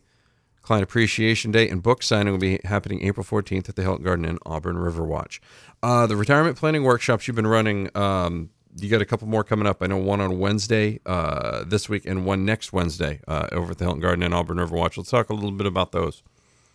Client 0.61 0.83
Appreciation 0.83 1.51
Day 1.51 1.67
and 1.67 1.81
book 1.81 2.03
signing 2.03 2.33
will 2.33 2.39
be 2.39 2.59
happening 2.65 3.01
April 3.01 3.25
14th 3.25 3.67
at 3.67 3.75
the 3.75 3.81
Hilton 3.81 4.03
Garden 4.03 4.25
in 4.25 4.37
Auburn 4.45 4.75
Riverwatch. 4.75 5.39
Uh, 5.81 6.05
the 6.05 6.15
retirement 6.15 6.55
planning 6.55 6.83
workshops 6.83 7.27
you've 7.27 7.35
been 7.35 7.47
running, 7.47 7.89
um, 7.97 8.51
you 8.77 8.89
got 8.89 9.01
a 9.01 9.05
couple 9.05 9.27
more 9.27 9.43
coming 9.43 9.67
up. 9.67 9.81
I 9.81 9.87
know 9.87 9.97
one 9.97 10.21
on 10.21 10.39
Wednesday 10.39 10.99
uh, 11.05 11.63
this 11.65 11.89
week 11.89 12.05
and 12.05 12.25
one 12.25 12.45
next 12.45 12.71
Wednesday 12.73 13.21
uh, 13.27 13.47
over 13.51 13.71
at 13.71 13.77
the 13.77 13.85
Hilton 13.85 14.01
Garden 14.01 14.23
in 14.23 14.33
Auburn 14.33 14.57
Riverwatch. 14.57 14.97
Let's 14.97 15.09
talk 15.09 15.29
a 15.29 15.33
little 15.33 15.51
bit 15.51 15.67
about 15.67 15.91
those. 15.91 16.23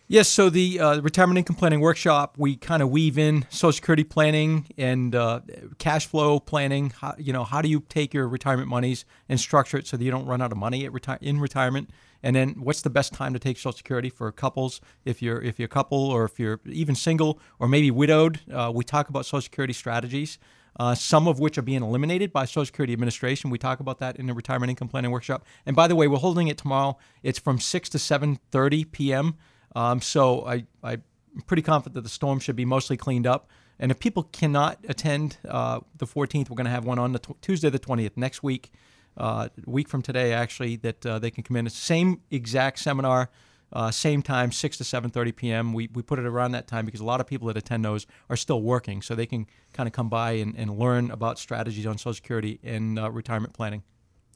Yes, 0.09 0.29
so 0.29 0.49
the 0.49 0.79
uh, 0.79 1.01
retirement 1.01 1.37
income 1.37 1.57
planning 1.57 1.81
workshop, 1.81 2.35
we 2.37 2.55
kind 2.55 2.81
of 2.81 2.89
weave 2.89 3.17
in 3.17 3.45
Social 3.49 3.73
Security 3.73 4.05
planning 4.05 4.67
and 4.77 5.13
uh, 5.13 5.41
cash 5.79 6.05
flow 6.05 6.39
planning. 6.39 6.91
How, 6.91 7.13
you 7.17 7.33
know, 7.33 7.43
how 7.43 7.61
do 7.61 7.67
you 7.67 7.83
take 7.89 8.13
your 8.13 8.25
retirement 8.25 8.69
monies 8.69 9.03
and 9.27 9.37
structure 9.37 9.75
it 9.75 9.85
so 9.85 9.97
that 9.97 10.03
you 10.05 10.09
don't 10.09 10.25
run 10.25 10.41
out 10.41 10.53
of 10.53 10.57
money 10.57 10.85
at 10.85 10.93
reti- 10.93 11.21
in 11.21 11.41
retirement? 11.41 11.89
And 12.23 12.37
then, 12.37 12.51
what's 12.51 12.81
the 12.83 12.89
best 12.89 13.13
time 13.13 13.33
to 13.33 13.39
take 13.39 13.57
Social 13.57 13.73
Security 13.73 14.09
for 14.09 14.31
couples? 14.31 14.79
If 15.03 15.21
you're 15.21 15.41
if 15.41 15.59
you're 15.59 15.65
a 15.65 15.69
couple, 15.69 15.97
or 15.97 16.23
if 16.23 16.39
you're 16.39 16.61
even 16.65 16.95
single, 16.95 17.37
or 17.59 17.67
maybe 17.67 17.91
widowed, 17.91 18.39
uh, 18.49 18.71
we 18.73 18.85
talk 18.85 19.09
about 19.09 19.25
Social 19.25 19.41
Security 19.41 19.73
strategies. 19.73 20.39
Uh, 20.77 20.93
some 20.93 21.27
of 21.27 21.39
which 21.39 21.57
are 21.57 21.63
being 21.63 21.81
eliminated 21.81 22.31
by 22.31 22.45
Social 22.45 22.65
Security 22.65 22.93
Administration. 22.93 23.49
We 23.49 23.57
talk 23.57 23.79
about 23.79 23.97
that 23.97 24.15
in 24.17 24.27
the 24.27 24.33
retirement 24.33 24.69
income 24.69 24.87
planning 24.87 25.09
workshop. 25.09 25.43
And 25.65 25.75
by 25.75 25.87
the 25.87 25.95
way, 25.95 26.07
we're 26.07 26.17
holding 26.17 26.49
it 26.49 26.57
tomorrow. 26.57 26.97
It's 27.23 27.39
from 27.39 27.59
six 27.59 27.89
to 27.89 27.99
seven 27.99 28.39
thirty 28.51 28.85
p.m. 28.85 29.35
Um, 29.75 30.01
so 30.01 30.45
I, 30.45 30.65
I'm 30.83 31.03
pretty 31.45 31.63
confident 31.63 31.95
that 31.95 32.01
the 32.01 32.09
storm 32.09 32.39
should 32.39 32.55
be 32.55 32.65
mostly 32.65 32.97
cleaned 32.97 33.27
up. 33.27 33.49
And 33.79 33.91
if 33.91 33.99
people 33.99 34.23
cannot 34.23 34.79
attend 34.87 35.37
uh, 35.47 35.81
the 35.95 36.07
14th, 36.07 36.49
we're 36.49 36.55
going 36.55 36.65
to 36.65 36.71
have 36.71 36.85
one 36.85 36.97
on 36.97 37.11
the 37.13 37.19
tw- 37.19 37.39
Tuesday 37.41 37.69
the 37.69 37.79
20th 37.79 38.17
next 38.17 38.41
week, 38.41 38.71
uh, 39.17 39.49
week 39.65 39.87
from 39.87 40.01
today 40.01 40.33
actually, 40.33 40.77
that 40.77 41.05
uh, 41.05 41.19
they 41.19 41.29
can 41.29 41.43
come 41.43 41.57
in. 41.57 41.65
The 41.65 41.71
same 41.71 42.21
exact 42.31 42.79
seminar 42.79 43.29
Uh, 43.73 43.91
same 43.91 44.21
time, 44.21 44.51
6 44.51 44.77
to 44.77 44.83
7:30 44.83 45.35
p.m. 45.35 45.73
We, 45.73 45.89
we 45.93 46.01
put 46.01 46.19
it 46.19 46.25
around 46.25 46.51
that 46.53 46.67
time 46.67 46.85
because 46.85 47.01
a 47.01 47.05
lot 47.05 47.19
of 47.19 47.27
people 47.27 47.47
that 47.47 47.57
attend 47.57 47.83
those 47.83 48.07
are 48.29 48.37
still 48.37 48.61
working, 48.61 49.01
so 49.01 49.13
they 49.13 49.25
can 49.25 49.45
kind 49.73 49.87
of 49.87 49.93
come 49.93 50.09
by 50.09 50.31
and, 50.31 50.55
and 50.57 50.77
learn 50.77 51.11
about 51.11 51.37
strategies 51.37 51.85
on 51.85 51.97
Social 51.97 52.13
Security 52.13 52.59
and 52.63 52.97
uh, 52.97 53.11
retirement 53.11 53.53
planning. 53.53 53.83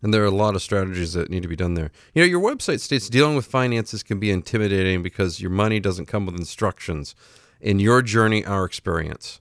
And 0.03 0.13
there 0.13 0.23
are 0.23 0.27
a 0.27 0.31
lot 0.31 0.55
of 0.55 0.61
strategies 0.61 1.13
that 1.13 1.29
need 1.29 1.43
to 1.43 1.47
be 1.47 1.55
done 1.55 1.75
there. 1.75 1.91
You 2.13 2.23
know, 2.23 2.27
your 2.27 2.41
website 2.41 2.79
states 2.79 3.07
dealing 3.07 3.35
with 3.35 3.45
finances 3.45 4.01
can 4.03 4.19
be 4.19 4.31
intimidating 4.31 5.03
because 5.03 5.39
your 5.39 5.51
money 5.51 5.79
doesn't 5.79 6.07
come 6.07 6.25
with 6.25 6.35
instructions. 6.35 7.15
In 7.59 7.79
your 7.79 8.01
journey, 8.01 8.43
our 8.43 8.65
experience. 8.65 9.39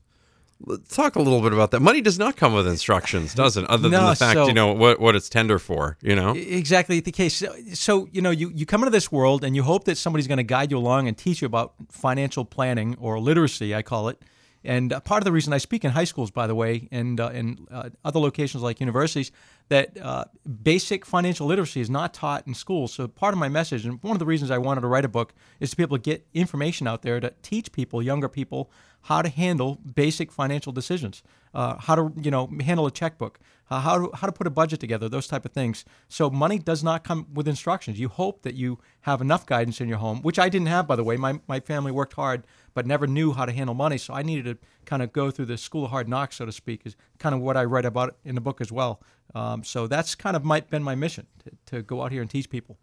Talk 0.91 1.17
a 1.17 1.23
little 1.23 1.41
bit 1.41 1.53
about 1.53 1.71
that. 1.71 1.81
Money 1.81 2.01
does 2.03 2.19
not 2.19 2.37
come 2.37 2.53
with 2.53 2.67
instructions, 2.67 3.35
does 3.35 3.57
it? 3.57 3.65
Other 3.65 3.89
than 3.89 4.05
the 4.05 4.15
fact, 4.15 4.35
so- 4.35 4.47
you 4.47 4.53
know, 4.53 4.73
what, 4.75 5.01
what 5.01 5.17
it's 5.17 5.29
tender 5.29 5.59
for, 5.59 5.97
you 6.03 6.15
know? 6.15 6.33
Exactly 6.33 7.01
the 7.01 7.13
case. 7.13 7.35
So, 7.35 7.55
so, 7.73 8.09
you 8.13 8.21
know, 8.21 8.31
you, 8.31 8.51
you 8.55 8.67
come 8.67 8.83
into 8.83 8.91
this 8.91 9.11
world 9.11 9.43
and 9.43 9.57
you 9.57 9.63
hope 9.63 9.85
that 9.85 9.97
somebody's 9.97 10.27
going 10.27 10.37
to 10.39 10.43
guide 10.43 10.71
you 10.71 10.77
along 10.79 11.09
and 11.09 11.17
teach 11.17 11.41
you 11.41 11.47
about 11.47 11.75
financial 11.91 12.45
planning 12.45 12.97
or 13.01 13.19
literacy, 13.19 13.75
I 13.75 13.83
call 13.83 14.09
it. 14.09 14.21
And 14.63 14.93
uh, 14.93 15.01
part 15.01 15.23
of 15.23 15.25
the 15.25 15.33
reason 15.33 15.55
I 15.55 15.59
speak 15.59 15.87
in 15.87 15.93
high 15.93 16.05
schools, 16.05 16.31
by 16.31 16.47
the 16.47 16.55
way, 16.55 16.87
and 16.93 17.19
uh, 17.19 17.31
in 17.33 17.67
uh, 17.71 17.89
other 18.05 18.21
locations 18.21 18.63
like 18.63 18.79
universities, 18.79 19.33
that 19.71 19.97
uh, 19.97 20.27
basic 20.63 21.07
financial 21.07 21.47
literacy 21.47 21.81
is 21.81 21.89
not 21.89 22.13
taught 22.13 22.47
in 22.47 22.53
schools. 22.53 22.93
So 22.93 23.09
part 23.09 23.33
of 23.33 23.39
my 23.39 23.49
message, 23.49 23.87
and 23.87 24.03
one 24.03 24.13
of 24.13 24.19
the 24.19 24.27
reasons 24.27 24.51
I 24.51 24.59
wanted 24.59 24.83
to 24.83 24.89
write 24.89 25.07
a 25.07 25.09
book, 25.09 25.33
is 25.61 25.71
to 25.71 25.77
be 25.79 25.83
able 25.83 25.97
to 25.97 26.03
get 26.03 26.27
information 26.35 26.87
out 26.87 27.01
there 27.01 27.21
to 27.21 27.33
teach 27.41 27.73
people, 27.73 28.03
younger 28.03 28.29
people, 28.29 28.71
how 29.03 29.23
to 29.23 29.29
handle 29.29 29.79
basic 29.95 30.31
financial 30.31 30.73
decisions, 30.73 31.23
uh, 31.55 31.77
how 31.79 31.95
to 31.95 32.13
you 32.21 32.31
know 32.31 32.49
handle 32.61 32.87
a 32.87 32.91
checkbook, 32.91 33.39
uh, 33.71 33.81
how 33.81 33.99
to 33.99 34.17
how 34.17 34.27
to 34.27 34.33
put 34.33 34.47
a 34.47 34.51
budget 34.51 34.81
together, 34.81 35.09
those 35.09 35.27
type 35.27 35.45
of 35.45 35.53
things. 35.53 35.85
So 36.09 36.31
money 36.31 36.59
does 36.59 36.85
not 36.85 37.05
come 37.05 37.27
with 37.33 37.49
instructions. 37.49 37.99
You 37.99 38.09
hope 38.09 38.43
that 38.43 38.55
you 38.55 38.79
have 39.03 39.21
enough 39.21 39.47
guidance 39.47 39.81
in 39.81 39.89
your 39.89 39.99
home, 39.99 40.23
which 40.23 40.39
I 40.39 40.49
didn't 40.49 40.69
have, 40.69 40.87
by 40.87 40.97
the 40.97 41.05
way. 41.05 41.17
My 41.17 41.41
my 41.49 41.61
family 41.61 41.93
worked 41.93 42.15
hard, 42.15 42.47
but 42.75 42.87
never 42.87 43.07
knew 43.07 43.33
how 43.33 43.45
to 43.45 43.53
handle 43.53 43.75
money. 43.75 43.99
So 43.99 44.15
I 44.15 44.23
needed 44.23 44.45
to 44.45 44.67
kind 44.85 45.03
of 45.03 45.13
go 45.13 45.31
through 45.31 45.47
the 45.47 45.59
school 45.59 45.85
of 45.85 45.91
hard 45.91 46.09
knocks, 46.09 46.37
so 46.37 46.47
to 46.47 46.53
speak, 46.53 46.83
is 46.85 46.97
kind 47.19 47.35
of 47.35 47.41
what 47.41 47.57
I 47.57 47.65
write 47.65 47.85
about 47.85 48.17
in 48.25 48.35
the 48.35 48.41
book 48.41 48.61
as 48.61 48.71
well. 48.71 49.01
Um, 49.35 49.63
so 49.63 49.87
that's 49.87 50.15
kind 50.15 50.37
of 50.37 50.45
my, 50.45 50.61
been 50.61 50.83
my 50.83 50.95
mission 50.95 51.27
to, 51.45 51.77
to 51.77 51.83
go 51.83 52.03
out 52.03 52.11
here 52.13 52.21
and 52.21 52.31
teach 52.31 52.51
people. 52.51 52.79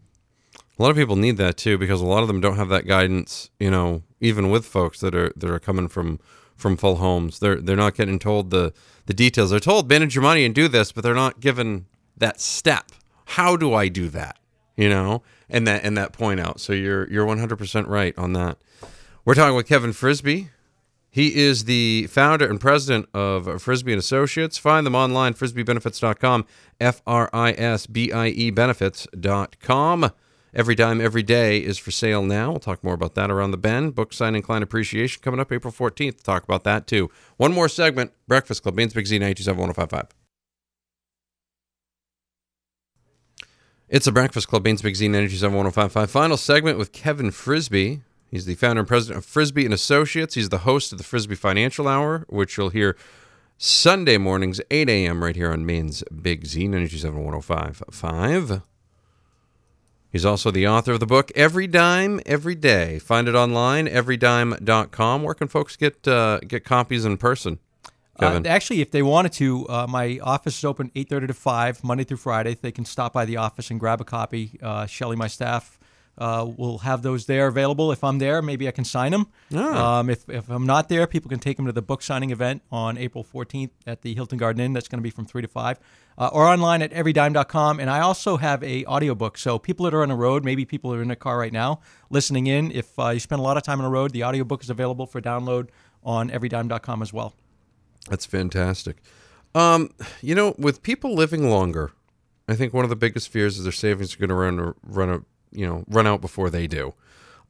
A 0.78 0.84
lot 0.84 0.90
of 0.92 0.96
people 0.96 1.16
need 1.16 1.38
that 1.38 1.58
too 1.58 1.78
because 1.78 2.02
a 2.02 2.06
lot 2.06 2.22
of 2.22 2.28
them 2.28 2.40
don't 2.40 2.58
have 2.58 2.70
that 2.70 2.86
guidance. 2.86 3.50
You 3.60 3.72
know, 3.72 4.04
even 4.20 4.50
with 4.50 4.66
folks 4.66 5.00
that 5.00 5.16
are 5.16 5.32
that 5.36 5.50
are 5.50 5.60
coming 5.60 5.88
from 5.88 6.20
from 6.56 6.78
full 6.78 6.98
homes, 6.98 7.40
they're 7.40 7.56
they're 7.56 7.76
not 7.76 7.96
getting 7.96 8.20
told 8.20 8.52
the 8.52 8.74
the 9.08 9.14
details. 9.14 9.50
They're 9.50 9.60
told 9.60 9.90
manage 9.90 10.16
your 10.16 10.22
money 10.22 10.46
and 10.46 10.54
do 10.54 10.68
this, 10.68 10.92
but 10.92 11.04
they're 11.04 11.16
not 11.16 11.40
given 11.40 11.88
that 12.18 12.40
step. 12.40 12.92
How 13.26 13.56
do 13.56 13.74
I 13.74 13.88
do 13.88 14.08
that? 14.10 14.38
You 14.76 14.90
know, 14.90 15.24
and 15.50 15.68
that 15.68 15.84
and 15.84 15.98
that 15.98 16.14
point 16.14 16.40
out. 16.40 16.60
So 16.60 16.74
you're 16.74 17.10
you're 17.10 17.26
100 17.26 17.56
percent 17.58 17.88
right 17.88 18.16
on 18.18 18.34
that. 18.34 18.58
We're 19.26 19.34
talking 19.34 19.56
with 19.56 19.68
Kevin 19.68 19.94
Frisbie. 19.94 20.50
He 21.10 21.36
is 21.36 21.64
the 21.64 22.08
founder 22.12 22.48
and 22.48 22.62
president 22.62 23.10
of 23.14 23.62
Frisbie 23.62 23.94
and 23.94 24.00
Associates. 24.00 24.60
Find 24.60 24.86
them 24.86 24.94
online, 24.94 25.34
frisbiebenefits.com, 25.34 26.46
F 26.80 27.02
R 27.08 27.30
I 27.34 27.54
S 27.54 27.88
B 27.88 28.12
I 28.12 28.28
E 28.28 28.52
benefits.com. 28.52 30.12
Every 30.58 30.74
dime, 30.74 31.00
every 31.00 31.22
day 31.22 31.60
is 31.60 31.78
for 31.78 31.92
sale 31.92 32.24
now. 32.24 32.50
We'll 32.50 32.60
talk 32.60 32.84
more 32.84 32.96
about 32.96 33.14
that 33.14 33.30
around 33.30 33.52
the 33.52 33.58
bend. 33.58 33.94
Book 33.94 34.12
signing, 34.12 34.42
client 34.42 34.64
appreciation 34.64 35.22
coming 35.22 35.40
up 35.40 35.52
April 35.52 35.72
14th. 35.72 36.24
Talk 36.24 36.44
about 36.44 36.64
that 36.64 36.88
too. 36.88 37.12
One 37.38 37.54
more 37.54 37.70
segment 37.70 38.12
Breakfast 38.28 38.64
Club, 38.64 38.74
Maine's 38.74 38.96
Big 38.96 39.06
Z 39.06 39.20
927 39.20 39.56
1055. 39.56 40.08
It's 43.88 44.08
a 44.08 44.12
Breakfast 44.12 44.48
Club, 44.48 44.64
Maine's 44.64 44.82
Big 44.82 44.96
Z 44.96 45.08
927 45.08 45.56
1055. 45.56 46.10
Final 46.10 46.38
segment 46.38 46.80
with 46.80 46.92
Kevin 46.92 47.30
Frisbie. 47.30 48.02
He's 48.32 48.46
the 48.46 48.56
founder 48.56 48.80
and 48.80 48.88
president 48.88 49.20
of 49.20 49.26
Frisbie 49.26 49.64
and 49.64 49.76
Associates. 49.76 50.34
He's 50.34 50.50
the 50.50 50.60
host 50.60 50.92
of 50.92 50.98
the 50.98 51.04
Frisbie 51.04 51.36
Financial 51.36 51.88
Hour, 51.88 52.26
which 52.30 52.58
you'll 52.58 52.70
hear 52.70 52.98
Sunday 53.60 54.18
mornings, 54.18 54.60
8 54.72 54.90
a.m. 54.90 55.24
right 55.24 55.36
here 55.36 55.52
on 55.52 55.68
Maine's 55.68 56.04
Big 56.20 56.48
Z 56.48 56.64
927 56.64 57.24
1055. 57.24 58.64
He's 60.18 60.26
also 60.26 60.50
the 60.50 60.68
author 60.68 60.94
of 60.94 61.00
the 61.00 61.06
book 61.06 61.32
Every 61.36 61.68
Dime 61.68 62.20
Every 62.26 62.56
Day. 62.56 62.98
Find 62.98 63.28
it 63.28 63.36
online, 63.36 63.86
everydime.com. 63.86 65.22
Where 65.22 65.36
can 65.36 65.48
folks 65.48 65.76
get 65.76 66.08
uh, 66.08 66.40
get 66.40 66.66
copies 66.66 67.06
in 67.06 67.18
person? 67.18 67.60
Kevin. 68.20 68.48
Uh, 68.48 68.50
actually, 68.50 68.82
if 68.82 68.90
they 68.90 69.04
wanted 69.04 69.32
to, 69.34 69.70
uh, 69.70 69.86
my 69.88 70.18
office 70.24 70.58
is 70.58 70.66
open 70.66 70.90
8.30 70.96 71.28
to 71.28 71.34
5, 71.36 71.84
Monday 71.84 72.04
through 72.04 72.18
Friday. 72.18 72.58
They 72.60 72.72
can 72.72 72.84
stop 72.84 73.14
by 73.14 73.26
the 73.26 73.38
office 73.38 73.70
and 73.70 73.80
grab 73.80 74.02
a 74.02 74.04
copy. 74.04 74.58
Uh, 74.60 74.88
Shelly, 74.88 75.16
my 75.16 75.28
staff, 75.28 75.78
uh, 76.18 76.50
will 76.58 76.80
have 76.80 77.02
those 77.02 77.26
there 77.26 77.48
available. 77.48 77.92
If 77.92 78.04
I'm 78.04 78.18
there, 78.20 78.42
maybe 78.42 78.68
I 78.68 78.72
can 78.72 78.84
sign 78.84 79.12
them. 79.12 79.28
Ah. 79.54 80.00
Um, 80.00 80.10
if, 80.10 80.28
if 80.30 80.50
I'm 80.50 80.66
not 80.66 80.90
there, 80.90 81.06
people 81.08 81.30
can 81.30 81.40
take 81.40 81.58
them 81.58 81.66
to 81.68 81.72
the 81.72 81.82
book 81.82 82.02
signing 82.02 82.32
event 82.32 82.64
on 82.72 82.98
April 82.98 83.24
14th 83.24 83.70
at 83.86 84.02
the 84.02 84.16
Hilton 84.16 84.38
Garden 84.38 84.62
Inn. 84.62 84.74
That's 84.74 84.88
going 84.88 85.00
to 85.00 85.04
be 85.04 85.10
from 85.10 85.26
3 85.26 85.42
to 85.44 85.48
5. 85.48 85.80
Uh, 86.18 86.30
or 86.34 86.46
online 86.46 86.82
at 86.82 86.92
everydime.com. 86.92 87.80
And 87.80 87.90
I 87.90 88.00
also 88.00 88.38
have 88.38 88.64
a 88.64 88.84
audiobook. 88.86 89.38
So 89.38 89.60
people 89.60 89.84
that 89.86 89.94
are 89.94 90.02
on 90.02 90.10
the 90.10 90.16
road, 90.16 90.44
maybe 90.44 90.66
people 90.66 90.92
are 90.94 91.02
in 91.02 91.12
a 91.12 91.16
car 91.16 91.38
right 91.38 91.54
now, 91.54 91.82
listening 92.10 92.48
in, 92.48 92.72
if 92.72 92.98
uh, 92.98 93.10
you 93.10 93.20
spend 93.20 93.40
a 93.40 93.44
lot 93.44 93.56
of 93.56 93.64
time 93.64 93.80
on 93.80 93.84
the 93.84 93.92
road, 93.92 94.12
the 94.12 94.24
audiobook 94.24 94.64
is 94.64 94.72
available 94.72 95.06
for 95.06 95.22
download 95.22 95.70
on 96.04 96.32
everydime.com 96.32 97.04
as 97.04 97.14
well. 97.14 97.36
That's 98.10 98.26
fantastic. 98.26 98.98
Um, 99.54 99.92
you 100.22 100.34
know, 100.34 100.56
with 100.58 100.82
people 100.82 101.14
living 101.14 101.50
longer, 101.50 101.92
I 102.48 102.56
think 102.56 102.74
one 102.74 102.84
of 102.84 102.90
the 102.90 102.96
biggest 102.96 103.30
fears 103.30 103.58
is 103.58 103.64
their 103.64 103.72
savings 103.72 104.16
are 104.16 104.20
going 104.20 104.30
to 104.30 104.36
run 104.36 104.74
run 104.84 105.10
a, 105.10 105.22
you 105.52 105.66
know 105.66 105.84
run 105.88 106.08
out 106.08 106.22
before 106.22 106.50
they 106.50 106.68
do. 106.68 106.94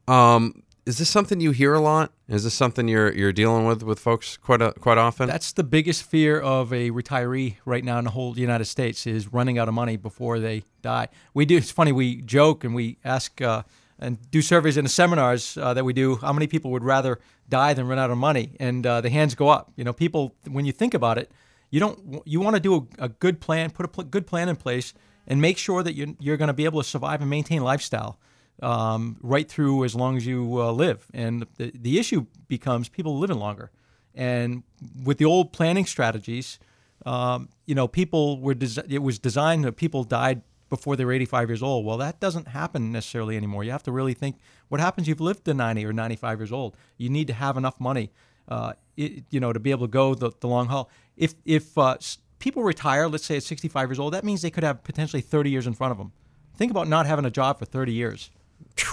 Um, 0.06 0.62
is 0.88 0.96
this 0.96 1.10
something 1.10 1.38
you 1.38 1.50
hear 1.50 1.74
a 1.74 1.80
lot? 1.80 2.12
Is 2.28 2.44
this 2.44 2.54
something 2.54 2.88
you're 2.88 3.12
you're 3.12 3.32
dealing 3.32 3.66
with 3.66 3.82
with 3.82 3.98
folks 3.98 4.38
quite 4.38 4.62
a, 4.62 4.72
quite 4.72 4.96
often? 4.96 5.28
That's 5.28 5.52
the 5.52 5.62
biggest 5.62 6.02
fear 6.02 6.40
of 6.40 6.72
a 6.72 6.90
retiree 6.90 7.56
right 7.66 7.84
now 7.84 7.98
in 7.98 8.04
the 8.04 8.12
whole 8.12 8.38
United 8.38 8.64
States 8.64 9.06
is 9.06 9.30
running 9.30 9.58
out 9.58 9.68
of 9.68 9.74
money 9.74 9.98
before 9.98 10.38
they 10.38 10.64
die. 10.80 11.08
We 11.34 11.44
do. 11.44 11.58
It's 11.58 11.70
funny. 11.70 11.92
We 11.92 12.22
joke 12.22 12.64
and 12.64 12.74
we 12.74 12.96
ask 13.04 13.38
uh, 13.42 13.64
and 13.98 14.30
do 14.30 14.40
surveys 14.40 14.78
in 14.78 14.84
the 14.84 14.90
seminars 14.90 15.58
uh, 15.58 15.74
that 15.74 15.84
we 15.84 15.92
do. 15.92 16.16
How 16.16 16.32
many 16.32 16.46
people 16.46 16.70
would 16.70 16.84
rather 16.84 17.18
die 17.50 17.74
than 17.74 17.86
run 17.86 17.98
out 17.98 18.10
of 18.10 18.16
money? 18.16 18.52
And 18.58 18.86
uh, 18.86 19.02
the 19.02 19.10
hands 19.10 19.34
go 19.34 19.48
up. 19.48 19.70
You 19.76 19.84
know, 19.84 19.92
people 19.92 20.34
when 20.48 20.64
you 20.64 20.72
think 20.72 20.94
about 20.94 21.18
it, 21.18 21.30
you 21.70 21.80
don't. 21.80 22.22
You 22.24 22.40
want 22.40 22.56
to 22.56 22.60
do 22.60 22.74
a, 22.74 23.04
a 23.04 23.08
good 23.10 23.40
plan, 23.40 23.70
put 23.70 23.84
a 23.84 23.88
pl- 23.88 24.04
good 24.04 24.26
plan 24.26 24.48
in 24.48 24.56
place, 24.56 24.94
and 25.28 25.40
make 25.40 25.58
sure 25.58 25.84
that 25.84 25.94
you're, 25.94 26.08
you're 26.18 26.36
going 26.36 26.48
to 26.48 26.54
be 26.54 26.64
able 26.64 26.82
to 26.82 26.88
survive 26.88 27.20
and 27.20 27.30
maintain 27.30 27.62
lifestyle 27.62 28.18
um, 28.62 29.16
right 29.20 29.48
through 29.48 29.84
as 29.84 29.94
long 29.94 30.16
as 30.16 30.26
you 30.26 30.60
uh, 30.60 30.72
live. 30.72 31.06
And 31.14 31.46
the, 31.56 31.70
the 31.74 31.98
issue 31.98 32.26
becomes 32.48 32.88
people 32.88 33.16
living 33.18 33.38
longer. 33.38 33.70
And 34.14 34.64
with 35.04 35.18
the 35.18 35.26
old 35.26 35.52
planning 35.52 35.86
strategies, 35.86 36.58
um, 37.06 37.50
you 37.66 37.74
know, 37.74 37.86
people 37.86 38.40
were 38.40 38.54
desi- 38.54 38.90
it 38.90 38.98
was 38.98 39.18
designed 39.18 39.64
that 39.64 39.76
people 39.76 40.02
died 40.02 40.42
before 40.68 40.96
they 40.96 41.04
were 41.04 41.12
85 41.12 41.50
years 41.50 41.62
old. 41.62 41.84
Well, 41.86 41.98
that 41.98 42.18
doesn't 42.18 42.48
happen 42.48 42.90
necessarily 42.90 43.36
anymore. 43.36 43.64
You 43.64 43.70
have 43.70 43.84
to 43.84 43.92
really 43.92 44.14
think 44.14 44.36
what 44.68 44.80
happens 44.80 45.04
if 45.04 45.10
you've 45.10 45.20
lived 45.20 45.44
to 45.44 45.54
90 45.54 45.84
or 45.84 45.92
95 45.92 46.40
years 46.40 46.52
old. 46.52 46.76
You 46.96 47.08
need 47.08 47.28
to 47.28 47.32
have 47.32 47.56
enough 47.56 47.78
money, 47.78 48.10
uh, 48.48 48.72
it, 48.96 49.24
you 49.30 49.40
know, 49.40 49.52
to 49.52 49.60
be 49.60 49.70
able 49.70 49.86
to 49.86 49.90
go 49.90 50.14
the, 50.14 50.32
the 50.40 50.48
long 50.48 50.66
haul. 50.66 50.90
If 51.16 51.34
if 51.44 51.78
uh, 51.78 51.96
people 52.38 52.62
retire, 52.62 53.08
let's 53.08 53.24
say 53.24 53.36
at 53.36 53.42
65 53.42 53.88
years 53.90 53.98
old, 53.98 54.12
that 54.14 54.24
means 54.24 54.42
they 54.42 54.50
could 54.50 54.64
have 54.64 54.82
potentially 54.84 55.20
30 55.22 55.50
years 55.50 55.66
in 55.66 55.74
front 55.74 55.92
of 55.92 55.98
them. 55.98 56.12
Think 56.56 56.70
about 56.70 56.88
not 56.88 57.06
having 57.06 57.24
a 57.24 57.30
job 57.30 57.58
for 57.58 57.64
30 57.64 57.92
years. 57.92 58.30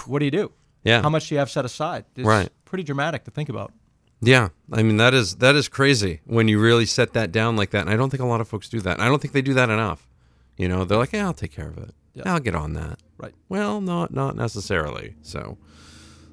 What 0.06 0.20
do 0.20 0.24
you 0.24 0.30
do? 0.30 0.52
Yeah. 0.84 1.02
How 1.02 1.10
much 1.10 1.28
do 1.28 1.34
you 1.34 1.38
have 1.40 1.50
set 1.50 1.64
aside? 1.64 2.04
It's 2.14 2.24
Right. 2.26 2.48
pretty 2.64 2.84
dramatic 2.84 3.24
to 3.24 3.30
think 3.30 3.48
about. 3.48 3.72
Yeah, 4.20 4.48
I 4.72 4.82
mean 4.82 4.96
that 4.96 5.12
is 5.14 5.36
that 5.36 5.54
is 5.56 5.68
crazy 5.68 6.20
when 6.24 6.48
you 6.48 6.58
really 6.58 6.86
set 6.86 7.12
that 7.12 7.32
down 7.32 7.54
like 7.56 7.70
that. 7.70 7.82
And 7.82 7.90
I 7.90 7.96
don't 7.96 8.08
think 8.08 8.22
a 8.22 8.26
lot 8.26 8.40
of 8.40 8.48
folks 8.48 8.68
do 8.68 8.80
that. 8.80 8.94
And 8.94 9.02
I 9.02 9.08
don't 9.08 9.20
think 9.20 9.34
they 9.34 9.42
do 9.42 9.52
that 9.54 9.68
enough. 9.68 10.08
You 10.56 10.68
know, 10.68 10.84
they're 10.84 10.96
like, 10.96 11.12
"Yeah, 11.12 11.26
I'll 11.26 11.34
take 11.34 11.52
care 11.52 11.68
of 11.68 11.76
it. 11.76 11.94
Yeah. 12.14 12.22
I'll 12.32 12.40
get 12.40 12.54
on 12.54 12.72
that." 12.74 12.98
Right. 13.18 13.34
Well, 13.50 13.80
not 13.82 14.14
not 14.14 14.34
necessarily. 14.36 15.16
So 15.22 15.58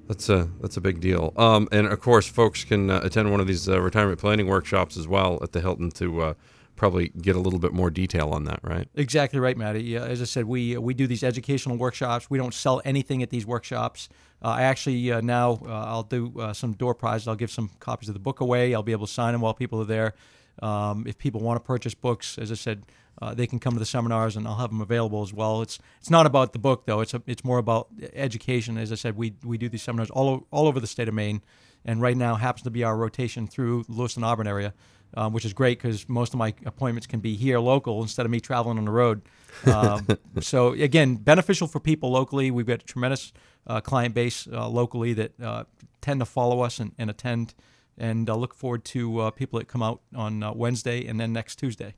that's 0.08 0.30
a 0.30 0.50
that's 0.62 0.78
a 0.78 0.82
big 0.82 1.02
deal. 1.02 1.34
Um, 1.36 1.68
and 1.74 1.88
of 1.88 2.00
course, 2.00 2.26
folks 2.28 2.64
can 2.64 2.90
uh, 2.90 3.02
attend 3.04 3.32
one 3.32 3.42
of 3.42 3.48
these 3.48 3.68
uh, 3.68 3.82
retirement 3.82 4.20
planning 4.20 4.48
workshops 4.48 4.96
as 4.96 5.08
well 5.08 5.40
at 5.42 5.52
the 5.52 5.60
Hilton 5.60 5.92
to 5.92 6.22
uh, 6.22 6.34
probably 6.84 7.08
get 7.22 7.34
a 7.34 7.40
little 7.40 7.60
bit 7.60 7.72
more 7.72 7.90
detail 7.90 8.32
on 8.32 8.44
that. 8.44 8.60
Right. 8.62 8.90
Exactly 8.96 9.40
right, 9.40 9.56
Matty. 9.56 9.84
Yeah, 9.84 10.04
as 10.04 10.22
I 10.22 10.26
said, 10.26 10.44
we 10.44 10.78
we 10.78 10.94
do 10.94 11.08
these 11.08 11.24
educational 11.24 11.78
workshops. 11.78 12.30
We 12.30 12.38
don't 12.38 12.54
sell 12.54 12.82
anything 12.84 13.24
at 13.24 13.30
these 13.30 13.46
workshops. 13.46 14.10
Uh, 14.44 14.50
I 14.50 14.64
actually 14.64 15.10
uh, 15.10 15.22
now 15.22 15.62
uh, 15.66 15.86
I'll 15.92 16.04
do 16.04 16.34
uh, 16.38 16.52
some 16.52 16.74
door 16.74 16.94
prizes. 16.94 17.30
I'll 17.30 17.38
give 17.38 17.52
some 17.52 17.70
copies 17.80 18.10
of 18.10 18.16
the 18.16 18.20
book 18.20 18.42
away. 18.42 18.76
I'll 18.76 18.84
be 18.84 18.92
able 18.92 19.08
to 19.08 19.14
sign 19.14 19.32
them 19.32 19.40
while 19.40 19.54
people 19.54 19.80
are 19.80 19.86
there. 19.86 20.14
Um, 20.62 21.06
if 21.08 21.18
people 21.18 21.40
want 21.40 21.56
to 21.56 21.66
purchase 21.66 21.96
books, 21.96 22.38
as 22.38 22.52
I 22.52 22.56
said, 22.56 22.84
uh, 23.22 23.34
they 23.34 23.48
can 23.48 23.60
come 23.60 23.74
to 23.76 23.80
the 23.80 23.86
seminars, 23.86 24.36
and 24.36 24.46
I'll 24.46 24.58
have 24.58 24.70
them 24.70 24.82
available 24.82 25.24
as 25.24 25.34
well. 25.34 25.62
It's 25.62 25.80
it's 26.02 26.10
not 26.10 26.26
about 26.26 26.52
the 26.52 26.60
book 26.60 26.86
though. 26.86 27.00
It's 27.00 27.14
a, 27.14 27.22
it's 27.26 27.46
more 27.46 27.60
about 27.60 27.88
education. 28.14 28.78
As 28.78 28.92
I 28.92 28.96
said, 28.96 29.16
we 29.16 29.36
we 29.46 29.58
do 29.58 29.70
these 29.70 29.84
seminars 29.84 30.10
all 30.10 30.46
all 30.52 30.68
over 30.68 30.82
the 30.82 30.88
state 30.88 31.08
of 31.08 31.14
Maine, 31.14 31.42
and 31.86 32.02
right 32.02 32.18
now 32.18 32.36
happens 32.36 32.64
to 32.64 32.72
be 32.72 32.84
our 32.84 32.98
rotation 32.98 33.48
through 33.48 33.86
Lewiston 33.88 34.26
Auburn 34.26 34.48
area. 34.48 34.74
Uh, 35.14 35.30
which 35.30 35.46
is 35.46 35.54
great 35.54 35.78
because 35.80 36.08
most 36.10 36.34
of 36.34 36.40
my 36.40 36.54
appointments 36.66 37.08
can 37.08 37.20
be 37.20 37.36
here 37.36 37.60
local 37.60 38.02
instead 38.02 38.26
of 38.26 38.32
me 38.32 38.40
traveling 38.40 38.78
on 38.78 38.86
the 38.86 38.92
road. 38.92 39.22
Um, 39.66 40.08
so 40.42 40.74
again, 40.74 41.16
beneficial 41.16 41.68
for 41.68 41.80
people 41.80 42.12
locally. 42.12 42.52
We've 42.52 42.66
got 42.66 42.82
a 42.82 42.86
tremendous 42.86 43.34
uh, 43.68 43.82
client 43.82 44.16
base 44.16 44.48
uh, 44.52 44.68
locally 44.68 45.14
that 45.14 45.40
uh, 45.42 45.64
tend 46.02 46.20
to 46.20 46.26
follow 46.26 46.62
us 46.62 46.80
and, 46.80 46.94
and 46.98 47.10
attend. 47.10 47.54
And 47.98 48.30
I 48.30 48.34
look 48.34 48.54
forward 48.54 48.86
to 48.86 49.20
uh, 49.20 49.32
people 49.32 49.60
that 49.60 49.68
come 49.68 49.84
out 49.84 50.02
on 50.16 50.42
uh, 50.42 50.52
Wednesday 50.54 51.06
and 51.06 51.20
then 51.20 51.32
next 51.32 51.58
Tuesday. 51.58 51.94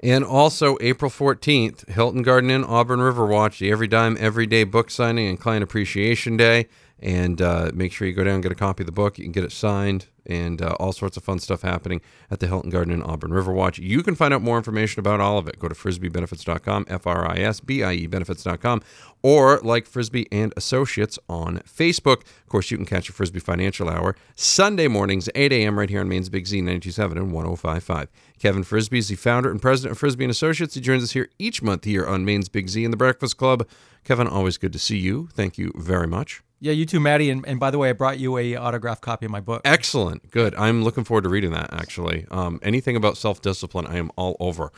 And 0.00 0.24
also 0.24 0.76
April 0.80 1.10
14th, 1.10 1.88
Hilton 1.88 2.22
Garden 2.22 2.50
Inn, 2.50 2.64
Auburn 2.64 3.00
River 3.00 3.24
Watch, 3.24 3.60
the 3.60 3.70
Every 3.70 3.86
Dime 3.86 4.16
Every 4.18 4.46
Day 4.46 4.64
book 4.64 4.90
signing 4.90 5.28
and 5.28 5.38
client 5.38 5.62
appreciation 5.62 6.36
day. 6.36 6.66
And 7.02 7.42
uh, 7.42 7.72
make 7.74 7.92
sure 7.92 8.06
you 8.06 8.14
go 8.14 8.22
down 8.22 8.34
and 8.34 8.42
get 8.42 8.52
a 8.52 8.56
copy 8.56 8.82
of 8.82 8.86
the 8.86 8.92
book. 8.92 9.18
You 9.18 9.24
can 9.24 9.32
get 9.32 9.42
it 9.42 9.50
signed 9.50 10.06
and 10.24 10.62
uh, 10.62 10.76
all 10.78 10.92
sorts 10.92 11.16
of 11.16 11.24
fun 11.24 11.38
stuff 11.38 11.62
happening 11.62 12.00
at 12.30 12.40
the 12.40 12.46
Hilton 12.46 12.70
Garden 12.70 12.94
Inn, 12.94 13.02
Auburn 13.02 13.32
Riverwatch. 13.32 13.78
You 13.78 14.02
can 14.02 14.14
find 14.14 14.32
out 14.32 14.42
more 14.42 14.56
information 14.56 15.00
about 15.00 15.20
all 15.20 15.38
of 15.38 15.48
it. 15.48 15.58
Go 15.58 15.68
to 15.68 15.74
frisbiebenefits.com, 15.74 16.86
F 16.88 17.06
R 17.06 17.28
I 17.28 17.38
S 17.38 17.60
B 17.60 17.82
I 17.82 17.92
E 17.92 18.06
benefits.com, 18.06 18.82
or 19.22 19.58
like 19.62 19.86
Frisbie 19.86 20.28
and 20.30 20.52
Associates 20.56 21.18
on 21.28 21.58
Facebook. 21.60 22.20
Of 22.20 22.48
course, 22.48 22.70
you 22.70 22.76
can 22.76 22.86
catch 22.86 23.08
a 23.08 23.12
Frisbie 23.12 23.40
Financial 23.40 23.88
Hour 23.88 24.16
Sunday 24.36 24.88
mornings, 24.88 25.28
8 25.34 25.52
a.m., 25.52 25.78
right 25.78 25.90
here 25.90 26.00
on 26.00 26.08
Maine's 26.08 26.28
Big 26.28 26.46
Z 26.46 26.60
927 26.60 27.18
and 27.18 27.32
1055. 27.32 28.08
Kevin 28.38 28.62
Frisbie 28.64 28.98
is 28.98 29.08
the 29.08 29.16
founder 29.16 29.50
and 29.50 29.60
president 29.60 29.92
of 29.92 29.98
Frisbie 29.98 30.24
and 30.24 30.30
Associates. 30.30 30.74
He 30.74 30.80
joins 30.80 31.02
us 31.02 31.12
here 31.12 31.28
each 31.38 31.62
month 31.62 31.84
here 31.84 32.06
on 32.06 32.24
Maine's 32.24 32.48
Big 32.48 32.68
Z 32.68 32.84
and 32.84 32.92
the 32.92 32.96
Breakfast 32.96 33.36
Club. 33.36 33.66
Kevin, 34.04 34.26
always 34.26 34.58
good 34.58 34.72
to 34.72 34.78
see 34.78 34.98
you. 34.98 35.28
Thank 35.32 35.58
you 35.58 35.72
very 35.76 36.06
much. 36.06 36.42
Yeah, 36.62 36.70
you 36.70 36.86
too, 36.86 37.00
Maddie. 37.00 37.28
And, 37.28 37.44
and 37.44 37.58
by 37.58 37.72
the 37.72 37.78
way, 37.78 37.90
I 37.90 37.92
brought 37.92 38.20
you 38.20 38.38
a 38.38 38.54
autographed 38.54 39.02
copy 39.02 39.26
of 39.26 39.32
my 39.32 39.40
book. 39.40 39.62
Excellent. 39.64 40.30
Good. 40.30 40.54
I'm 40.54 40.84
looking 40.84 41.02
forward 41.02 41.24
to 41.24 41.28
reading 41.28 41.50
that, 41.50 41.74
actually. 41.74 42.24
Um, 42.30 42.60
anything 42.62 42.94
about 42.94 43.16
self 43.16 43.42
discipline, 43.42 43.84
I 43.88 43.96
am 43.96 44.12
all 44.14 44.36
over. 44.38 44.70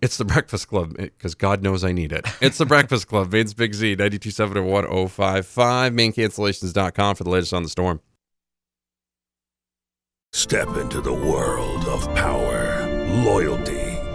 It's 0.00 0.16
the 0.18 0.24
Breakfast 0.24 0.68
Club, 0.68 0.96
because 0.96 1.34
God 1.34 1.60
knows 1.60 1.82
I 1.82 1.90
need 1.90 2.12
it. 2.12 2.26
It's 2.40 2.58
the 2.58 2.64
Breakfast 2.64 3.08
Club, 3.08 3.32
Maine's 3.32 3.54
Big 3.54 3.74
Z, 3.74 3.96
927 3.96 4.56
and 4.56 4.68
1055, 4.68 5.92
maincancellations.com 5.92 7.16
for 7.16 7.24
the 7.24 7.30
latest 7.30 7.52
on 7.52 7.64
the 7.64 7.68
storm. 7.68 8.00
Step 10.32 10.76
into 10.76 11.00
the 11.00 11.12
world 11.12 11.84
of 11.86 12.04
power, 12.14 12.86
loyalty, 13.24 13.81